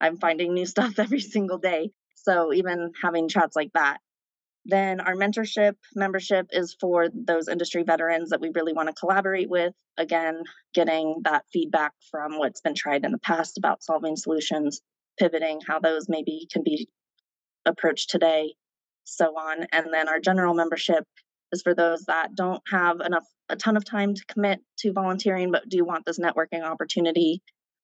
I'm 0.00 0.18
finding 0.18 0.52
new 0.52 0.66
stuff 0.74 0.98
every 0.98 1.20
single 1.20 1.58
day. 1.58 1.90
So 2.14 2.52
even 2.52 2.92
having 3.02 3.28
chats 3.28 3.56
like 3.56 3.72
that. 3.74 3.98
Then 4.68 5.00
our 5.00 5.14
mentorship 5.14 5.74
membership 5.94 6.48
is 6.50 6.76
for 6.80 7.08
those 7.14 7.46
industry 7.46 7.84
veterans 7.84 8.30
that 8.30 8.40
we 8.40 8.50
really 8.52 8.72
want 8.72 8.88
to 8.88 8.94
collaborate 8.94 9.48
with. 9.48 9.72
Again, 9.96 10.42
getting 10.74 11.20
that 11.22 11.44
feedback 11.52 11.92
from 12.10 12.36
what's 12.36 12.60
been 12.60 12.74
tried 12.74 13.04
in 13.04 13.12
the 13.12 13.18
past 13.18 13.58
about 13.58 13.84
solving 13.84 14.16
solutions, 14.16 14.82
pivoting 15.20 15.60
how 15.66 15.78
those 15.78 16.08
maybe 16.08 16.48
can 16.52 16.64
be 16.64 16.88
approached 17.66 18.10
today, 18.10 18.54
so 19.04 19.26
on. 19.26 19.66
And 19.72 19.92
then 19.92 20.08
our 20.08 20.20
general 20.20 20.54
membership 20.54 21.04
is 21.52 21.62
for 21.62 21.74
those 21.74 22.04
that 22.06 22.34
don't 22.34 22.62
have 22.70 23.00
enough 23.00 23.24
a 23.48 23.56
ton 23.56 23.76
of 23.76 23.84
time 23.84 24.14
to 24.14 24.24
commit 24.26 24.58
to 24.78 24.92
volunteering 24.92 25.52
but 25.52 25.68
do 25.68 25.84
want 25.84 26.04
this 26.04 26.18
networking 26.18 26.64
opportunity 26.64 27.40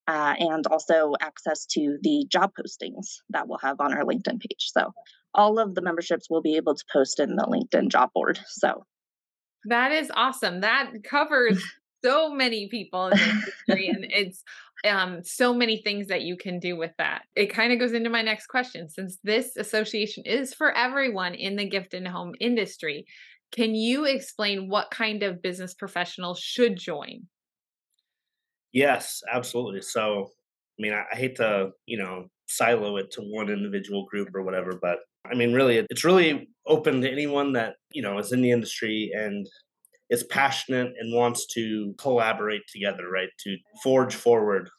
uh, 0.07 0.35
and 0.37 0.67
also 0.67 1.13
access 1.21 1.65
to 1.65 1.97
the 2.01 2.25
job 2.29 2.51
postings 2.59 3.19
that 3.29 3.47
we'll 3.47 3.59
have 3.59 3.79
on 3.79 3.93
our 3.93 4.03
LinkedIn 4.03 4.39
page. 4.39 4.69
So 4.73 4.91
all 5.33 5.59
of 5.59 5.75
the 5.75 5.81
memberships 5.81 6.29
will 6.29 6.41
be 6.41 6.57
able 6.57 6.75
to 6.75 6.83
post 6.91 7.19
in 7.19 7.35
the 7.35 7.43
LinkedIn 7.43 7.89
job 7.89 8.09
board. 8.13 8.39
So 8.47 8.83
that 9.65 9.91
is 9.91 10.11
awesome. 10.13 10.61
That 10.61 10.91
covers 11.03 11.63
so 12.03 12.33
many 12.33 12.67
people 12.67 13.07
in 13.07 13.17
the 13.17 13.23
industry 13.23 13.87
and 13.87 14.05
it's 14.09 14.43
um, 14.83 15.23
so 15.23 15.53
many 15.53 15.81
things 15.81 16.07
that 16.07 16.21
you 16.21 16.37
can 16.37 16.59
do 16.59 16.77
with 16.77 16.91
that. 16.97 17.23
It 17.35 17.47
kind 17.47 17.71
of 17.71 17.79
goes 17.79 17.93
into 17.93 18.09
my 18.09 18.21
next 18.21 18.47
question. 18.47 18.89
Since 18.89 19.19
this 19.23 19.55
association 19.55 20.23
is 20.25 20.53
for 20.53 20.71
everyone 20.71 21.33
in 21.33 21.55
the 21.55 21.69
gift 21.69 21.93
and 21.93 22.07
home 22.07 22.33
industry, 22.39 23.05
can 23.51 23.75
you 23.75 24.05
explain 24.05 24.69
what 24.69 24.91
kind 24.91 25.23
of 25.23 25.41
business 25.41 25.73
professionals 25.73 26.39
should 26.39 26.77
join? 26.77 27.27
Yes, 28.71 29.21
absolutely. 29.31 29.81
So, 29.81 30.31
I 30.79 30.81
mean, 30.81 30.93
I, 30.93 31.03
I 31.11 31.15
hate 31.15 31.35
to, 31.35 31.69
you 31.85 31.97
know, 31.97 32.25
silo 32.47 32.97
it 32.97 33.11
to 33.11 33.21
one 33.21 33.49
individual 33.49 34.05
group 34.05 34.29
or 34.33 34.43
whatever, 34.43 34.73
but 34.81 34.99
I 35.25 35.35
mean, 35.35 35.53
really, 35.53 35.77
it's 35.89 36.03
really 36.03 36.49
open 36.67 37.01
to 37.01 37.11
anyone 37.11 37.53
that, 37.53 37.75
you 37.91 38.01
know, 38.01 38.17
is 38.17 38.33
in 38.33 38.41
the 38.41 38.51
industry 38.51 39.11
and 39.15 39.47
is 40.13 40.23
passionate 40.25 40.93
and 40.99 41.15
wants 41.15 41.47
to 41.47 41.95
collaborate 41.97 42.61
together, 42.71 43.09
right? 43.11 43.29
To 43.45 43.57
forge 43.83 44.13
forward, 44.13 44.69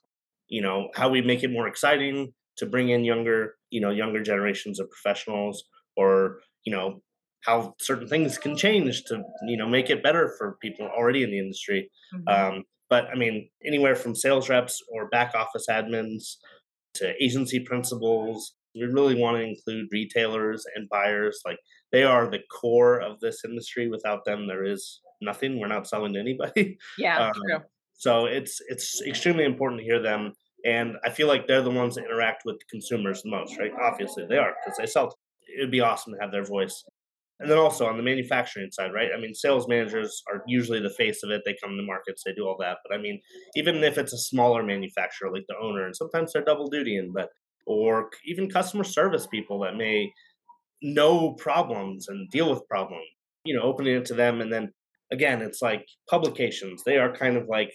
you 0.47 0.63
know, 0.63 0.91
how 0.95 1.09
we 1.09 1.21
make 1.21 1.43
it 1.43 1.51
more 1.51 1.67
exciting 1.67 2.33
to 2.59 2.67
bring 2.67 2.91
in 2.91 3.05
younger, 3.05 3.57
you 3.71 3.81
know, 3.81 3.91
younger 3.91 4.23
generations 4.23 4.79
of 4.79 4.89
professionals 4.91 5.65
or, 5.97 6.39
you 6.65 6.73
know, 6.73 7.03
how 7.45 7.75
certain 7.81 8.07
things 8.07 8.39
can 8.39 8.57
change 8.57 9.03
to, 9.07 9.25
you 9.49 9.57
know, 9.57 9.69
make 9.69 9.91
it 9.91 10.05
better 10.05 10.33
for 10.39 10.57
people 10.63 10.87
already 10.87 11.25
in 11.25 11.31
the 11.33 11.41
industry. 11.41 11.91
Mm-hmm. 12.15 12.29
Um, 12.57 12.63
but 12.89 13.09
I 13.13 13.17
mean, 13.17 13.49
anywhere 13.67 13.97
from 13.97 14.15
sales 14.15 14.49
reps 14.49 14.81
or 14.93 15.09
back 15.09 15.35
office 15.35 15.67
admins 15.69 16.37
to 16.95 17.13
agency 17.21 17.59
principals, 17.59 18.55
we 18.77 18.83
really 18.85 19.21
want 19.21 19.37
to 19.37 19.43
include 19.43 19.89
retailers 19.91 20.65
and 20.77 20.89
buyers. 20.89 21.41
Like 21.45 21.59
they 21.91 22.05
are 22.05 22.31
the 22.31 22.43
core 22.53 23.01
of 23.01 23.19
this 23.19 23.45
industry. 23.45 23.89
Without 23.89 24.25
them, 24.25 24.47
there 24.47 24.65
is 24.65 25.01
nothing. 25.21 25.59
We're 25.59 25.69
not 25.69 25.87
selling 25.87 26.15
to 26.15 26.21
anybody. 26.21 26.79
Yeah, 26.99 27.19
um, 27.27 27.33
true. 27.33 27.59
So 27.95 28.27
it's 28.27 28.61
it's 28.69 29.03
extremely 29.03 29.45
important 29.45 29.81
to 29.81 29.85
hear 29.85 30.03
them, 30.03 30.33
and 30.65 30.97
I 31.05 31.11
feel 31.11 31.29
like 31.29 31.47
they're 31.47 31.63
the 31.63 31.71
ones 31.71 31.95
that 31.95 32.05
interact 32.05 32.43
with 32.45 32.57
consumers 32.71 33.23
the 33.23 33.31
most, 33.31 33.59
right? 33.59 33.73
Obviously, 33.81 34.27
they 34.29 34.39
are 34.39 34.55
because 34.65 34.79
they 34.79 34.87
sell. 34.87 35.17
It 35.47 35.61
would 35.61 35.71
be 35.71 35.81
awesome 35.81 36.15
to 36.15 36.21
have 36.21 36.33
their 36.33 36.45
voice 36.45 36.85
and 37.41 37.51
then 37.51 37.59
also 37.59 37.87
on 37.87 37.97
the 37.97 38.03
manufacturing 38.03 38.71
side, 38.71 38.93
right? 38.95 39.11
I 39.17 39.21
mean, 39.21 39.35
sales 39.35 39.67
managers 39.67 40.23
are 40.33 40.43
usually 40.47 40.81
the 40.81 40.91
face 40.91 41.23
of 41.23 41.31
it. 41.31 41.43
They 41.45 41.57
come 41.63 41.77
to 41.77 41.83
markets, 41.83 42.23
they 42.25 42.33
do 42.33 42.47
all 42.47 42.57
that. 42.61 42.79
But 42.87 42.97
I 42.97 43.01
mean, 43.01 43.21
even 43.57 43.83
if 43.83 43.99
it's 43.99 44.13
a 44.13 44.19
smaller 44.19 44.63
manufacturer 44.63 45.33
like 45.33 45.45
the 45.49 45.57
owner, 45.61 45.85
and 45.85 45.97
sometimes 45.97 46.33
they're 46.33 46.45
double 46.45 46.71
dutying, 46.71 47.13
but 47.13 47.31
or 47.67 48.11
even 48.25 48.51
customer 48.51 48.85
service 48.85 49.27
people 49.27 49.61
that 49.61 49.77
may 49.77 50.13
know 50.83 51.33
problems 51.33 52.09
and 52.09 52.31
deal 52.31 52.51
with 52.51 52.67
problems, 52.69 53.05
you 53.45 53.57
know, 53.57 53.63
opening 53.63 53.97
it 53.97 54.05
to 54.07 54.15
them. 54.15 54.41
And 54.41 54.53
then 54.53 54.73
again, 55.15 55.41
it's 55.41 55.63
like 55.63 55.87
publications. 56.11 56.83
They 56.85 56.99
are 56.99 57.15
kind 57.15 57.37
of 57.37 57.45
like 57.49 57.73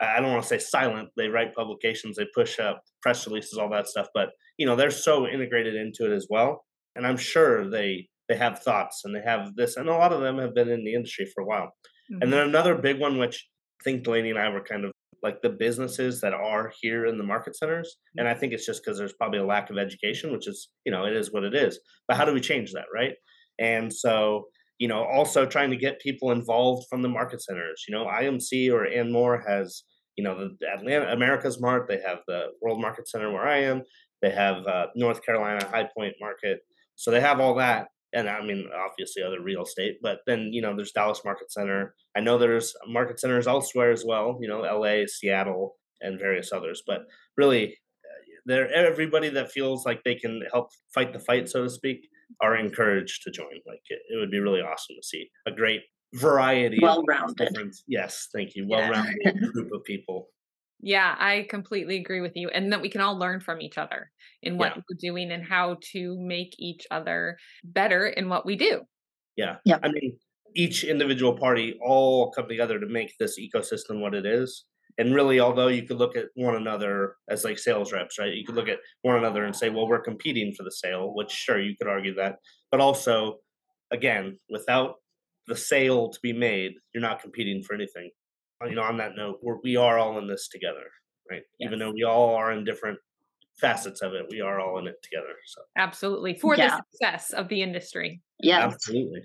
I 0.00 0.18
don't 0.18 0.32
want 0.32 0.42
to 0.42 0.48
say 0.48 0.58
silent. 0.58 1.10
They 1.16 1.28
write 1.28 1.54
publications, 1.54 2.16
they 2.16 2.26
push 2.34 2.58
up 2.58 2.80
press 3.02 3.26
releases, 3.26 3.58
all 3.58 3.70
that 3.70 3.86
stuff. 3.86 4.08
But 4.14 4.30
you 4.56 4.66
know, 4.66 4.74
they're 4.74 4.90
so 4.90 5.26
integrated 5.26 5.74
into 5.74 6.10
it 6.10 6.14
as 6.14 6.26
well. 6.30 6.64
And 6.96 7.06
I'm 7.06 7.16
sure 7.16 7.70
they 7.70 8.08
they 8.28 8.36
have 8.36 8.60
thoughts 8.60 9.02
and 9.04 9.14
they 9.14 9.22
have 9.22 9.54
this, 9.56 9.76
and 9.76 9.88
a 9.88 9.92
lot 9.94 10.12
of 10.12 10.20
them 10.20 10.38
have 10.38 10.54
been 10.54 10.70
in 10.70 10.84
the 10.84 10.94
industry 10.94 11.26
for 11.32 11.42
a 11.42 11.46
while. 11.46 11.66
Mm-hmm. 12.10 12.22
And 12.22 12.32
then 12.32 12.48
another 12.48 12.74
big 12.74 12.98
one, 12.98 13.18
which 13.18 13.46
I 13.80 13.84
think 13.84 14.04
Delaney 14.04 14.30
and 14.30 14.38
I 14.38 14.48
were 14.48 14.64
kind 14.64 14.84
of 14.84 14.92
like 15.22 15.42
the 15.42 15.50
businesses 15.50 16.20
that 16.22 16.32
are 16.32 16.72
here 16.80 17.06
in 17.06 17.18
the 17.18 17.24
market 17.24 17.56
centers. 17.56 17.96
And 18.16 18.26
I 18.26 18.34
think 18.34 18.52
it's 18.52 18.64
just 18.64 18.82
because 18.82 18.98
there's 18.98 19.12
probably 19.12 19.38
a 19.38 19.44
lack 19.44 19.68
of 19.68 19.76
education, 19.76 20.32
which 20.32 20.48
is, 20.48 20.70
you 20.86 20.92
know, 20.92 21.04
it 21.04 21.14
is 21.14 21.32
what 21.32 21.44
it 21.44 21.54
is. 21.54 21.78
But 22.08 22.16
how 22.16 22.24
do 22.24 22.32
we 22.32 22.40
change 22.40 22.72
that, 22.72 22.86
right? 22.94 23.12
And 23.58 23.92
so, 23.92 24.44
you 24.80 24.88
know, 24.88 25.04
also 25.04 25.46
trying 25.46 25.70
to 25.70 25.76
get 25.76 26.00
people 26.00 26.32
involved 26.32 26.86
from 26.88 27.02
the 27.02 27.08
market 27.08 27.42
centers. 27.42 27.84
You 27.86 27.94
know, 27.94 28.06
IMC 28.06 28.72
or 28.72 28.86
Andmore 28.86 29.46
has, 29.46 29.84
you 30.16 30.24
know, 30.24 30.48
the 30.58 30.66
Atlanta 30.66 31.14
AmericasMart. 31.14 31.86
They 31.86 32.00
have 32.00 32.18
the 32.26 32.46
World 32.60 32.80
Market 32.80 33.06
Center 33.06 33.30
where 33.30 33.46
I 33.46 33.58
am. 33.58 33.82
They 34.22 34.30
have 34.30 34.66
uh, 34.66 34.86
North 34.96 35.24
Carolina 35.24 35.64
High 35.66 35.88
Point 35.96 36.14
Market. 36.18 36.60
So 36.96 37.10
they 37.10 37.20
have 37.20 37.40
all 37.40 37.54
that 37.56 37.88
and 38.12 38.28
I 38.28 38.42
mean, 38.42 38.68
obviously 38.74 39.22
other 39.22 39.40
real 39.40 39.62
estate, 39.62 39.98
but 40.02 40.18
then, 40.26 40.52
you 40.52 40.62
know, 40.62 40.74
there's 40.74 40.92
Dallas 40.92 41.20
Market 41.24 41.52
Center. 41.52 41.94
I 42.16 42.20
know 42.20 42.38
there's 42.38 42.74
market 42.88 43.20
centers 43.20 43.46
elsewhere 43.46 43.92
as 43.92 44.04
well, 44.04 44.38
you 44.40 44.48
know, 44.48 44.60
LA, 44.60 45.06
Seattle, 45.06 45.76
and 46.00 46.18
various 46.18 46.52
others, 46.52 46.82
but 46.86 47.02
really, 47.36 47.68
uh, 47.68 48.24
there 48.46 48.72
everybody 48.72 49.28
that 49.28 49.52
feels 49.52 49.84
like 49.84 50.02
they 50.02 50.14
can 50.16 50.42
help 50.52 50.70
fight 50.92 51.12
the 51.12 51.20
fight, 51.20 51.48
so 51.48 51.62
to 51.62 51.70
speak, 51.70 52.08
are 52.40 52.56
encouraged 52.56 53.22
to 53.24 53.30
join. 53.30 53.60
Like 53.66 53.82
it, 53.88 54.00
it 54.08 54.16
would 54.18 54.30
be 54.30 54.40
really 54.40 54.60
awesome 54.60 54.96
to 55.00 55.06
see 55.06 55.28
a 55.46 55.50
great 55.52 55.82
variety, 56.14 56.78
well-rounded. 56.80 57.74
Yes, 57.86 58.28
thank 58.34 58.56
you, 58.56 58.66
well-rounded 58.68 59.16
yeah. 59.24 59.32
group 59.52 59.70
of 59.72 59.84
people 59.84 60.28
yeah, 60.82 61.14
I 61.18 61.46
completely 61.50 61.98
agree 61.98 62.20
with 62.20 62.32
you. 62.34 62.48
And 62.48 62.72
that 62.72 62.80
we 62.80 62.88
can 62.88 63.00
all 63.00 63.18
learn 63.18 63.40
from 63.40 63.60
each 63.60 63.78
other 63.78 64.10
in 64.42 64.56
what 64.56 64.76
yeah. 64.76 64.82
we're 64.88 64.96
doing 64.98 65.30
and 65.30 65.44
how 65.44 65.76
to 65.92 66.18
make 66.18 66.54
each 66.58 66.86
other 66.90 67.38
better 67.64 68.06
in 68.06 68.28
what 68.28 68.46
we 68.46 68.56
do. 68.56 68.82
Yeah. 69.36 69.56
Yeah. 69.64 69.78
I 69.82 69.88
mean, 69.88 70.16
each 70.56 70.84
individual 70.84 71.36
party 71.36 71.78
all 71.82 72.30
come 72.32 72.48
together 72.48 72.80
to 72.80 72.86
make 72.86 73.16
this 73.18 73.38
ecosystem 73.38 74.00
what 74.00 74.14
it 74.14 74.26
is. 74.26 74.64
And 74.98 75.14
really, 75.14 75.40
although 75.40 75.68
you 75.68 75.82
could 75.82 75.98
look 75.98 76.16
at 76.16 76.26
one 76.34 76.56
another 76.56 77.16
as 77.28 77.44
like 77.44 77.58
sales 77.58 77.92
reps, 77.92 78.18
right? 78.18 78.34
You 78.34 78.44
could 78.44 78.56
look 78.56 78.68
at 78.68 78.78
one 79.02 79.16
another 79.16 79.44
and 79.44 79.54
say, 79.54 79.70
well, 79.70 79.88
we're 79.88 80.00
competing 80.00 80.54
for 80.54 80.62
the 80.62 80.72
sale, 80.72 81.14
which 81.14 81.30
sure, 81.30 81.60
you 81.60 81.76
could 81.76 81.88
argue 81.88 82.14
that. 82.14 82.36
But 82.70 82.80
also, 82.80 83.38
again, 83.90 84.38
without 84.48 84.96
the 85.46 85.56
sale 85.56 86.10
to 86.10 86.18
be 86.22 86.32
made, 86.32 86.74
you're 86.94 87.02
not 87.02 87.22
competing 87.22 87.62
for 87.62 87.74
anything 87.74 88.10
you 88.68 88.74
know, 88.74 88.82
on 88.82 88.98
that 88.98 89.16
note, 89.16 89.38
we're, 89.42 89.58
we 89.62 89.76
are 89.76 89.98
all 89.98 90.18
in 90.18 90.26
this 90.26 90.48
together, 90.48 90.84
right? 91.30 91.42
Yes. 91.58 91.68
Even 91.68 91.78
though 91.78 91.92
we 91.92 92.04
all 92.04 92.34
are 92.34 92.52
in 92.52 92.64
different 92.64 92.98
facets 93.60 94.02
of 94.02 94.12
it, 94.14 94.26
we 94.30 94.40
are 94.40 94.60
all 94.60 94.78
in 94.78 94.86
it 94.86 94.96
together. 95.02 95.34
So 95.46 95.62
absolutely 95.76 96.34
for 96.34 96.56
yeah. 96.56 96.68
the 96.68 96.82
success 96.92 97.32
of 97.32 97.48
the 97.48 97.62
industry. 97.62 98.20
Yeah, 98.38 98.60
absolutely. 98.60 99.22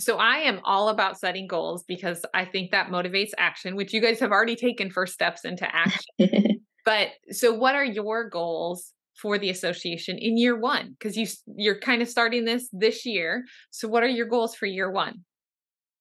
So 0.00 0.16
I 0.16 0.36
am 0.38 0.60
all 0.64 0.90
about 0.90 1.18
setting 1.18 1.46
goals 1.46 1.84
because 1.86 2.24
I 2.32 2.44
think 2.44 2.70
that 2.70 2.88
motivates 2.88 3.30
action, 3.36 3.74
which 3.74 3.92
you 3.92 4.00
guys 4.00 4.20
have 4.20 4.30
already 4.30 4.54
taken 4.54 4.90
first 4.90 5.12
steps 5.12 5.44
into 5.44 5.66
action. 5.74 6.60
but 6.84 7.08
so 7.30 7.52
what 7.52 7.74
are 7.74 7.84
your 7.84 8.28
goals 8.28 8.92
for 9.20 9.38
the 9.38 9.50
association 9.50 10.16
in 10.16 10.36
year 10.38 10.56
1 10.56 10.94
because 10.98 11.16
you 11.16 11.26
you're 11.56 11.78
kind 11.80 12.02
of 12.02 12.08
starting 12.08 12.44
this 12.44 12.68
this 12.72 13.04
year. 13.04 13.44
So 13.70 13.88
what 13.88 14.04
are 14.04 14.08
your 14.08 14.26
goals 14.26 14.54
for 14.54 14.66
year 14.66 14.90
1? 14.90 15.14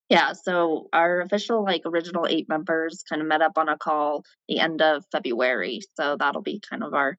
Yeah, 0.09 0.33
so 0.33 0.87
our 0.93 1.21
official 1.21 1.63
like 1.63 1.81
original 1.85 2.27
eight 2.27 2.47
members 2.47 3.03
kind 3.09 3.21
of 3.21 3.27
met 3.27 3.41
up 3.41 3.57
on 3.57 3.67
a 3.67 3.77
call 3.77 4.23
the 4.47 4.59
end 4.59 4.81
of 4.81 5.03
February. 5.11 5.81
So 5.95 6.15
that'll 6.17 6.41
be 6.41 6.61
kind 6.69 6.83
of 6.83 6.93
our 6.93 7.17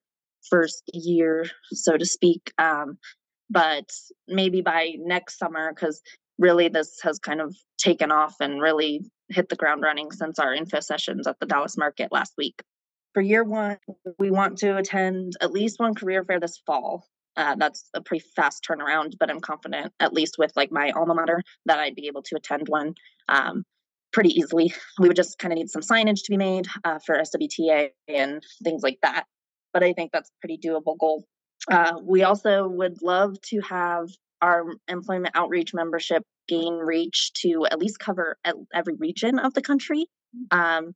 first 0.48 0.84
year, 0.94 1.46
so 1.72 1.98
to 1.98 2.06
speak. 2.06 2.52
Um, 2.58 2.98
but 3.50 3.90
maybe 4.26 4.62
by 4.62 4.92
next 4.98 5.38
summer, 5.38 5.72
because 5.74 6.00
really 6.38 6.68
this 6.68 7.00
has 7.02 7.18
kind 7.18 7.40
of 7.40 7.56
taken 7.78 8.10
off 8.10 8.36
and 8.40 8.60
really 8.60 9.02
hit 9.28 9.48
the 9.48 9.56
ground 9.56 9.82
running 9.82 10.10
since 10.10 10.38
our 10.38 10.54
info 10.54 10.80
sessions 10.80 11.26
at 11.26 11.38
the 11.40 11.46
Dallas 11.46 11.76
market 11.76 12.12
last 12.12 12.34
week. 12.38 12.62
For 13.14 13.20
year 13.20 13.44
one, 13.44 13.78
we 14.18 14.30
want 14.30 14.58
to 14.58 14.76
attend 14.76 15.34
at 15.40 15.52
least 15.52 15.80
one 15.80 15.94
career 15.94 16.24
fair 16.24 16.40
this 16.40 16.60
fall. 16.66 17.06
Uh, 17.36 17.54
that's 17.56 17.88
a 17.94 18.00
pretty 18.00 18.24
fast 18.34 18.66
turnaround, 18.68 19.14
but 19.18 19.30
I'm 19.30 19.40
confident, 19.40 19.92
at 20.00 20.12
least 20.12 20.36
with 20.38 20.52
like 20.56 20.72
my 20.72 20.90
alma 20.90 21.14
mater, 21.14 21.42
that 21.66 21.78
I'd 21.78 21.94
be 21.94 22.08
able 22.08 22.22
to 22.24 22.36
attend 22.36 22.68
one 22.68 22.94
um, 23.28 23.64
pretty 24.12 24.30
easily. 24.30 24.72
We 24.98 25.08
would 25.08 25.16
just 25.16 25.38
kind 25.38 25.52
of 25.52 25.58
need 25.58 25.70
some 25.70 25.82
signage 25.82 26.24
to 26.24 26.30
be 26.30 26.36
made 26.36 26.66
uh, 26.84 26.98
for 27.04 27.16
SWTA 27.16 27.90
and 28.08 28.42
things 28.64 28.82
like 28.82 28.98
that. 29.02 29.24
But 29.72 29.84
I 29.84 29.92
think 29.92 30.10
that's 30.12 30.30
a 30.30 30.38
pretty 30.40 30.58
doable 30.58 30.98
goal. 30.98 31.24
Uh, 31.70 31.94
we 32.02 32.22
also 32.22 32.66
would 32.66 33.02
love 33.02 33.40
to 33.42 33.60
have 33.60 34.08
our 34.40 34.64
employment 34.88 35.36
outreach 35.36 35.74
membership 35.74 36.22
gain 36.46 36.74
reach 36.74 37.32
to 37.34 37.66
at 37.70 37.78
least 37.78 37.98
cover 37.98 38.36
every 38.74 38.94
region 38.94 39.38
of 39.38 39.54
the 39.54 39.62
country. 39.62 40.06
Um, 40.50 40.94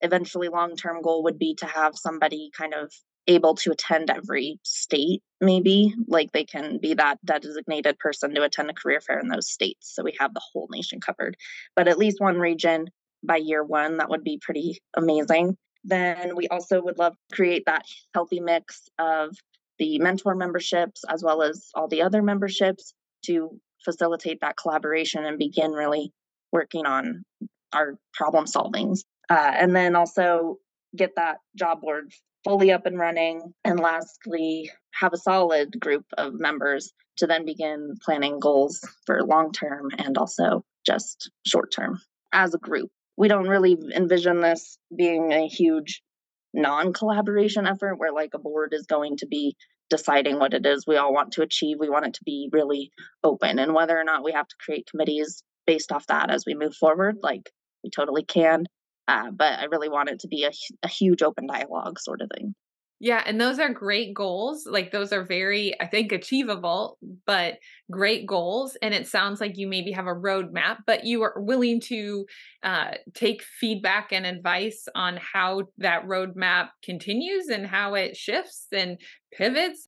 eventually, 0.00 0.48
long 0.48 0.76
term 0.76 1.02
goal 1.02 1.24
would 1.24 1.38
be 1.38 1.54
to 1.56 1.66
have 1.66 1.96
somebody 1.96 2.50
kind 2.56 2.74
of 2.74 2.92
able 3.26 3.54
to 3.54 3.72
attend 3.72 4.10
every 4.10 4.58
state, 4.62 5.22
maybe 5.40 5.94
like 6.06 6.30
they 6.32 6.44
can 6.44 6.78
be 6.78 6.94
that 6.94 7.18
designated 7.24 7.98
person 7.98 8.34
to 8.34 8.42
attend 8.42 8.70
a 8.70 8.74
career 8.74 9.00
fair 9.00 9.18
in 9.18 9.28
those 9.28 9.48
states. 9.48 9.94
So 9.94 10.02
we 10.02 10.14
have 10.18 10.34
the 10.34 10.42
whole 10.52 10.68
nation 10.70 11.00
covered, 11.00 11.36
but 11.74 11.88
at 11.88 11.98
least 11.98 12.20
one 12.20 12.38
region 12.38 12.88
by 13.22 13.36
year 13.36 13.64
one, 13.64 13.96
that 13.96 14.10
would 14.10 14.24
be 14.24 14.38
pretty 14.42 14.82
amazing. 14.96 15.56
Then 15.84 16.36
we 16.36 16.48
also 16.48 16.82
would 16.82 16.98
love 16.98 17.14
to 17.30 17.36
create 17.36 17.64
that 17.66 17.84
healthy 18.14 18.40
mix 18.40 18.88
of 18.98 19.36
the 19.78 19.98
mentor 19.98 20.34
memberships 20.34 21.04
as 21.08 21.22
well 21.22 21.42
as 21.42 21.68
all 21.74 21.88
the 21.88 22.02
other 22.02 22.22
memberships 22.22 22.94
to 23.26 23.60
facilitate 23.84 24.40
that 24.40 24.56
collaboration 24.56 25.24
and 25.24 25.38
begin 25.38 25.72
really 25.72 26.12
working 26.52 26.86
on 26.86 27.24
our 27.72 27.98
problem 28.12 28.46
solvings. 28.46 29.00
Uh, 29.28 29.52
and 29.54 29.74
then 29.74 29.96
also 29.96 30.58
get 30.96 31.16
that 31.16 31.38
job 31.56 31.80
board 31.80 32.12
fully 32.44 32.70
up 32.70 32.86
and 32.86 32.98
running. 32.98 33.54
And 33.64 33.80
lastly, 33.80 34.70
have 34.92 35.12
a 35.12 35.18
solid 35.18 35.80
group 35.80 36.04
of 36.16 36.34
members 36.34 36.92
to 37.18 37.26
then 37.26 37.44
begin 37.44 37.94
planning 38.02 38.38
goals 38.38 38.80
for 39.06 39.22
long 39.22 39.52
term 39.52 39.90
and 39.98 40.16
also 40.18 40.64
just 40.86 41.30
short 41.46 41.72
term 41.72 42.00
as 42.32 42.54
a 42.54 42.58
group. 42.58 42.90
We 43.16 43.28
don't 43.28 43.48
really 43.48 43.78
envision 43.94 44.40
this 44.40 44.78
being 44.94 45.32
a 45.32 45.46
huge 45.46 46.02
non 46.54 46.92
collaboration 46.92 47.66
effort 47.66 47.96
where 47.96 48.12
like 48.12 48.30
a 48.34 48.38
board 48.38 48.72
is 48.72 48.86
going 48.86 49.16
to 49.18 49.26
be 49.26 49.56
deciding 49.90 50.38
what 50.38 50.54
it 50.54 50.64
is 50.64 50.86
we 50.86 50.96
all 50.96 51.12
want 51.12 51.32
to 51.32 51.42
achieve. 51.42 51.76
We 51.78 51.90
want 51.90 52.06
it 52.06 52.14
to 52.14 52.24
be 52.24 52.48
really 52.52 52.90
open 53.22 53.58
and 53.58 53.74
whether 53.74 53.98
or 53.98 54.04
not 54.04 54.24
we 54.24 54.32
have 54.32 54.48
to 54.48 54.56
create 54.64 54.88
committees 54.90 55.42
based 55.66 55.92
off 55.92 56.06
that 56.06 56.30
as 56.30 56.44
we 56.46 56.54
move 56.54 56.74
forward, 56.74 57.16
like 57.22 57.50
we 57.82 57.90
totally 57.90 58.24
can. 58.24 58.64
Uh, 59.06 59.30
but 59.30 59.58
I 59.58 59.64
really 59.64 59.88
want 59.88 60.08
it 60.08 60.20
to 60.20 60.28
be 60.28 60.44
a, 60.44 60.50
a 60.82 60.88
huge 60.88 61.22
open 61.22 61.46
dialogue 61.46 61.98
sort 61.98 62.22
of 62.22 62.30
thing. 62.34 62.54
Yeah, 63.04 63.22
and 63.26 63.38
those 63.38 63.58
are 63.58 63.68
great 63.68 64.14
goals. 64.14 64.66
Like 64.66 64.90
those 64.90 65.12
are 65.12 65.22
very, 65.22 65.78
I 65.78 65.86
think, 65.86 66.10
achievable, 66.10 66.96
but 67.26 67.58
great 67.90 68.26
goals. 68.26 68.78
And 68.80 68.94
it 68.94 69.06
sounds 69.06 69.42
like 69.42 69.58
you 69.58 69.68
maybe 69.68 69.92
have 69.92 70.06
a 70.06 70.14
roadmap, 70.14 70.78
but 70.86 71.04
you 71.04 71.20
are 71.20 71.34
willing 71.36 71.82
to 71.82 72.24
uh, 72.62 72.92
take 73.12 73.42
feedback 73.42 74.10
and 74.10 74.24
advice 74.24 74.88
on 74.94 75.18
how 75.18 75.64
that 75.76 76.06
roadmap 76.06 76.68
continues 76.82 77.48
and 77.48 77.66
how 77.66 77.92
it 77.92 78.16
shifts 78.16 78.68
and 78.72 78.98
pivots. 79.34 79.86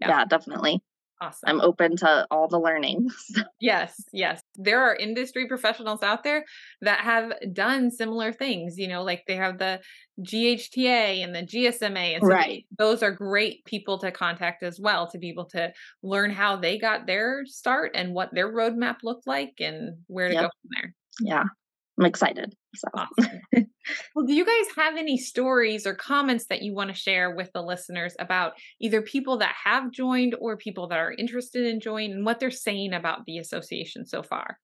Yeah, 0.00 0.10
yeah 0.10 0.24
definitely. 0.24 0.80
Awesome. 1.22 1.48
I'm 1.48 1.60
open 1.60 1.96
to 1.98 2.26
all 2.32 2.48
the 2.48 2.58
learnings. 2.58 3.14
yes, 3.60 3.94
yes. 4.12 4.42
There 4.56 4.82
are 4.82 4.96
industry 4.96 5.46
professionals 5.46 6.02
out 6.02 6.24
there 6.24 6.44
that 6.80 6.98
have 7.00 7.32
done 7.52 7.92
similar 7.92 8.32
things, 8.32 8.76
you 8.76 8.88
know, 8.88 9.04
like 9.04 9.22
they 9.28 9.36
have 9.36 9.58
the 9.58 9.80
GHTA 10.20 11.22
and 11.22 11.32
the 11.32 11.42
GSMA. 11.42 12.14
And 12.14 12.22
so 12.22 12.28
right. 12.28 12.66
those 12.76 13.04
are 13.04 13.12
great 13.12 13.64
people 13.66 13.98
to 13.98 14.10
contact 14.10 14.64
as 14.64 14.80
well 14.80 15.08
to 15.10 15.18
be 15.18 15.28
able 15.28 15.44
to 15.50 15.72
learn 16.02 16.32
how 16.32 16.56
they 16.56 16.76
got 16.76 17.06
their 17.06 17.46
start 17.46 17.92
and 17.94 18.14
what 18.14 18.34
their 18.34 18.52
roadmap 18.52 18.96
looked 19.04 19.28
like 19.28 19.54
and 19.60 19.98
where 20.08 20.26
to 20.26 20.34
yep. 20.34 20.42
go 20.42 20.48
from 20.48 20.70
there. 20.74 20.94
Yeah. 21.20 21.44
I'm 22.00 22.06
excited. 22.06 22.56
So. 22.74 22.88
Awesome. 22.94 23.40
well, 24.14 24.26
do 24.26 24.34
you 24.34 24.44
guys 24.44 24.74
have 24.76 24.96
any 24.96 25.16
stories 25.16 25.86
or 25.86 25.94
comments 25.94 26.46
that 26.46 26.62
you 26.62 26.74
want 26.74 26.90
to 26.90 26.96
share 26.96 27.34
with 27.34 27.50
the 27.52 27.62
listeners 27.62 28.14
about 28.18 28.52
either 28.80 29.02
people 29.02 29.38
that 29.38 29.54
have 29.64 29.90
joined 29.90 30.34
or 30.40 30.56
people 30.56 30.88
that 30.88 30.98
are 30.98 31.12
interested 31.12 31.66
in 31.66 31.80
joining 31.80 32.12
and 32.12 32.24
what 32.24 32.40
they're 32.40 32.50
saying 32.50 32.92
about 32.92 33.24
the 33.26 33.38
association 33.38 34.06
so 34.06 34.22
far? 34.22 34.58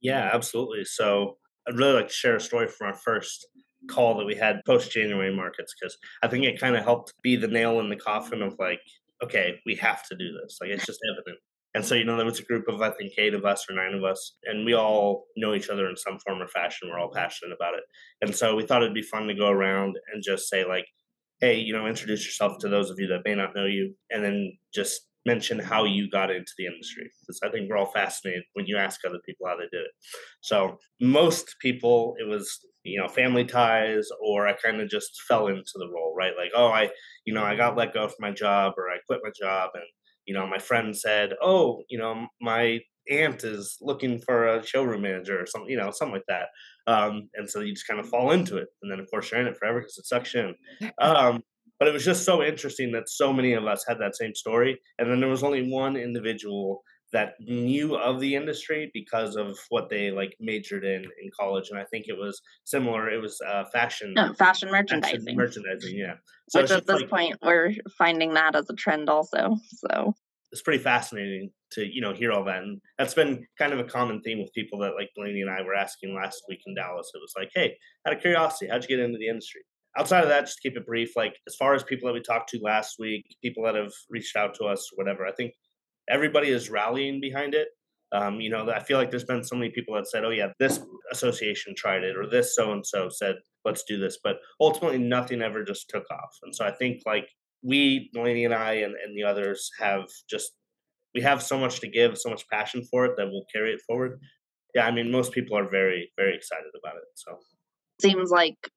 Yeah, 0.00 0.30
absolutely. 0.32 0.84
So 0.84 1.38
I'd 1.68 1.76
really 1.76 1.94
like 1.94 2.08
to 2.08 2.14
share 2.14 2.36
a 2.36 2.40
story 2.40 2.68
from 2.68 2.88
our 2.88 2.96
first 2.96 3.46
call 3.88 4.16
that 4.18 4.24
we 4.24 4.34
had 4.34 4.60
post 4.66 4.90
January 4.90 5.34
markets 5.34 5.74
because 5.78 5.96
I 6.22 6.28
think 6.28 6.44
it 6.44 6.60
kind 6.60 6.76
of 6.76 6.84
helped 6.84 7.12
be 7.22 7.36
the 7.36 7.48
nail 7.48 7.80
in 7.80 7.88
the 7.88 7.96
coffin 7.96 8.42
of 8.42 8.56
like, 8.58 8.80
okay, 9.22 9.60
we 9.64 9.74
have 9.76 10.06
to 10.08 10.16
do 10.16 10.32
this. 10.42 10.58
Like 10.60 10.70
it's 10.70 10.86
just 10.86 11.00
evident. 11.12 11.38
And 11.76 11.84
so, 11.84 11.94
you 11.94 12.06
know, 12.06 12.16
there 12.16 12.24
was 12.24 12.40
a 12.40 12.44
group 12.44 12.68
of, 12.68 12.80
I 12.80 12.90
think, 12.90 13.12
eight 13.18 13.34
of 13.34 13.44
us 13.44 13.66
or 13.68 13.76
nine 13.76 13.92
of 13.92 14.02
us, 14.02 14.38
and 14.44 14.64
we 14.64 14.74
all 14.74 15.26
know 15.36 15.52
each 15.52 15.68
other 15.68 15.90
in 15.90 15.96
some 15.96 16.18
form 16.20 16.40
or 16.40 16.48
fashion. 16.48 16.88
We're 16.88 16.98
all 16.98 17.12
passionate 17.12 17.54
about 17.54 17.74
it. 17.74 17.84
And 18.22 18.34
so 18.34 18.56
we 18.56 18.64
thought 18.64 18.82
it'd 18.82 18.94
be 18.94 19.02
fun 19.02 19.26
to 19.26 19.34
go 19.34 19.50
around 19.50 19.98
and 20.10 20.22
just 20.22 20.48
say, 20.48 20.64
like, 20.66 20.86
hey, 21.42 21.58
you 21.58 21.74
know, 21.74 21.86
introduce 21.86 22.24
yourself 22.24 22.56
to 22.60 22.68
those 22.70 22.88
of 22.88 22.98
you 22.98 23.06
that 23.08 23.26
may 23.26 23.34
not 23.34 23.54
know 23.54 23.66
you, 23.66 23.94
and 24.10 24.24
then 24.24 24.56
just 24.74 25.02
mention 25.26 25.58
how 25.58 25.84
you 25.84 26.08
got 26.08 26.30
into 26.30 26.52
the 26.56 26.64
industry. 26.64 27.10
Because 27.20 27.40
I 27.44 27.50
think 27.50 27.68
we're 27.68 27.76
all 27.76 27.92
fascinated 27.92 28.44
when 28.54 28.66
you 28.66 28.78
ask 28.78 29.00
other 29.04 29.20
people 29.26 29.46
how 29.46 29.56
they 29.56 29.68
did 29.70 29.84
it. 29.84 29.92
So 30.40 30.78
most 31.00 31.56
people, 31.60 32.14
it 32.18 32.26
was, 32.26 32.58
you 32.84 32.98
know, 32.98 33.08
family 33.08 33.44
ties, 33.44 34.08
or 34.24 34.48
I 34.48 34.54
kind 34.54 34.80
of 34.80 34.88
just 34.88 35.10
fell 35.28 35.48
into 35.48 35.72
the 35.74 35.90
role, 35.94 36.14
right? 36.16 36.32
Like, 36.38 36.52
oh, 36.56 36.68
I, 36.68 36.88
you 37.26 37.34
know, 37.34 37.44
I 37.44 37.54
got 37.54 37.76
let 37.76 37.92
go 37.92 38.08
from 38.08 38.16
my 38.20 38.30
job, 38.30 38.74
or 38.78 38.88
I 38.88 38.96
quit 39.06 39.20
my 39.22 39.32
job, 39.38 39.72
and 39.74 39.84
you 40.26 40.34
know, 40.34 40.46
my 40.46 40.58
friend 40.58 40.96
said, 40.96 41.34
"Oh, 41.40 41.82
you 41.88 41.98
know, 41.98 42.26
my 42.40 42.80
aunt 43.10 43.44
is 43.44 43.76
looking 43.80 44.18
for 44.20 44.48
a 44.48 44.66
showroom 44.66 45.02
manager 45.02 45.40
or 45.40 45.46
something, 45.46 45.70
you 45.70 45.76
know, 45.76 45.90
something 45.90 46.14
like 46.14 46.26
that." 46.28 46.48
Um, 46.86 47.30
and 47.34 47.48
so 47.48 47.60
you 47.60 47.72
just 47.72 47.86
kind 47.86 48.00
of 48.00 48.08
fall 48.08 48.32
into 48.32 48.56
it, 48.58 48.68
and 48.82 48.90
then 48.90 49.00
of 49.00 49.10
course 49.10 49.30
you're 49.30 49.40
in 49.40 49.46
it 49.46 49.56
forever 49.58 49.80
because 49.80 49.98
it 49.98 50.06
sucks 50.06 50.34
in. 50.34 50.54
Um, 51.00 51.42
but 51.78 51.88
it 51.88 51.92
was 51.92 52.04
just 52.04 52.24
so 52.24 52.42
interesting 52.42 52.90
that 52.92 53.08
so 53.08 53.32
many 53.32 53.52
of 53.52 53.66
us 53.66 53.84
had 53.86 53.98
that 54.00 54.16
same 54.16 54.34
story, 54.34 54.80
and 54.98 55.10
then 55.10 55.20
there 55.20 55.28
was 55.28 55.42
only 55.42 55.70
one 55.70 55.96
individual 55.96 56.82
that 57.12 57.34
knew 57.40 57.96
of 57.96 58.20
the 58.20 58.34
industry 58.34 58.90
because 58.92 59.36
of 59.36 59.56
what 59.68 59.88
they 59.88 60.10
like 60.10 60.36
majored 60.40 60.84
in 60.84 61.04
in 61.04 61.30
college 61.38 61.68
and 61.70 61.78
i 61.78 61.84
think 61.84 62.06
it 62.08 62.16
was 62.16 62.40
similar 62.64 63.08
it 63.10 63.20
was 63.20 63.40
uh, 63.46 63.64
fashion 63.72 64.12
no, 64.14 64.32
fashion 64.34 64.70
merchandising 64.70 65.20
fashion 65.20 65.36
merchandising. 65.36 65.96
yeah. 65.96 66.14
So 66.48 66.62
which 66.62 66.70
at 66.70 66.86
this 66.86 67.00
like, 67.00 67.10
point 67.10 67.36
we're 67.42 67.72
finding 67.98 68.34
that 68.34 68.54
as 68.54 68.68
a 68.70 68.74
trend 68.74 69.08
also 69.08 69.56
so. 69.68 70.14
It's 70.52 70.62
pretty 70.62 70.82
fascinating 70.82 71.50
to 71.72 71.84
you 71.84 72.00
know 72.00 72.14
hear 72.14 72.32
all 72.32 72.44
that 72.44 72.62
and 72.62 72.80
that's 72.98 73.14
been 73.14 73.44
kind 73.58 73.72
of 73.72 73.80
a 73.80 73.84
common 73.84 74.20
theme 74.22 74.38
with 74.38 74.52
people 74.54 74.78
that 74.80 74.94
like 74.94 75.10
Delaney 75.14 75.40
and 75.40 75.50
I 75.50 75.62
were 75.62 75.74
asking 75.74 76.14
last 76.14 76.42
week 76.48 76.60
in 76.66 76.74
Dallas. 76.74 77.10
It 77.14 77.18
was 77.18 77.34
like 77.36 77.50
hey 77.54 77.76
out 78.06 78.14
of 78.14 78.20
curiosity 78.20 78.68
how'd 78.70 78.82
you 78.82 78.88
get 78.88 79.00
into 79.00 79.18
the 79.18 79.28
industry? 79.28 79.62
Outside 79.98 80.22
of 80.22 80.28
that 80.28 80.46
just 80.46 80.60
keep 80.60 80.76
it 80.76 80.86
brief 80.86 81.16
like 81.16 81.36
as 81.46 81.56
far 81.56 81.74
as 81.74 81.82
people 81.82 82.06
that 82.06 82.14
we 82.14 82.22
talked 82.22 82.50
to 82.50 82.60
last 82.62 82.96
week 82.98 83.36
people 83.42 83.64
that 83.64 83.74
have 83.74 83.92
reached 84.08 84.36
out 84.36 84.54
to 84.54 84.64
us 84.64 84.88
or 84.92 85.02
whatever 85.02 85.26
I 85.26 85.32
think 85.32 85.52
everybody 86.08 86.48
is 86.48 86.70
rallying 86.70 87.20
behind 87.20 87.54
it. 87.54 87.68
Um, 88.12 88.40
you 88.40 88.50
know, 88.50 88.70
I 88.70 88.80
feel 88.80 88.98
like 88.98 89.10
there's 89.10 89.24
been 89.24 89.42
so 89.42 89.56
many 89.56 89.70
people 89.70 89.94
that 89.94 90.08
said, 90.08 90.24
"Oh 90.24 90.30
yeah, 90.30 90.48
this 90.58 90.80
association 91.12 91.74
tried 91.76 92.04
it," 92.04 92.16
or 92.16 92.28
"This 92.28 92.54
so 92.54 92.72
and 92.72 92.86
so 92.86 93.08
said, 93.08 93.36
let's 93.64 93.82
do 93.82 93.98
this," 93.98 94.18
but 94.22 94.36
ultimately 94.60 94.98
nothing 94.98 95.42
ever 95.42 95.64
just 95.64 95.88
took 95.88 96.04
off. 96.10 96.30
And 96.42 96.54
so 96.54 96.64
I 96.64 96.70
think 96.70 97.02
like 97.04 97.28
we, 97.62 98.10
Delaney 98.14 98.44
and 98.44 98.54
I, 98.54 98.74
and, 98.74 98.94
and 98.94 99.16
the 99.16 99.24
others 99.24 99.70
have 99.80 100.04
just 100.30 100.52
we 101.14 101.22
have 101.22 101.42
so 101.42 101.58
much 101.58 101.80
to 101.80 101.88
give, 101.88 102.16
so 102.18 102.30
much 102.30 102.48
passion 102.48 102.84
for 102.90 103.06
it 103.06 103.12
that 103.16 103.26
we'll 103.28 103.46
carry 103.52 103.72
it 103.72 103.80
forward. 103.86 104.20
Yeah, 104.74 104.86
I 104.86 104.90
mean, 104.90 105.10
most 105.10 105.32
people 105.32 105.56
are 105.56 105.68
very, 105.68 106.12
very 106.16 106.36
excited 106.36 106.70
about 106.78 106.96
it. 106.96 107.04
So 107.14 107.38
seems 108.00 108.30
like 108.30 108.70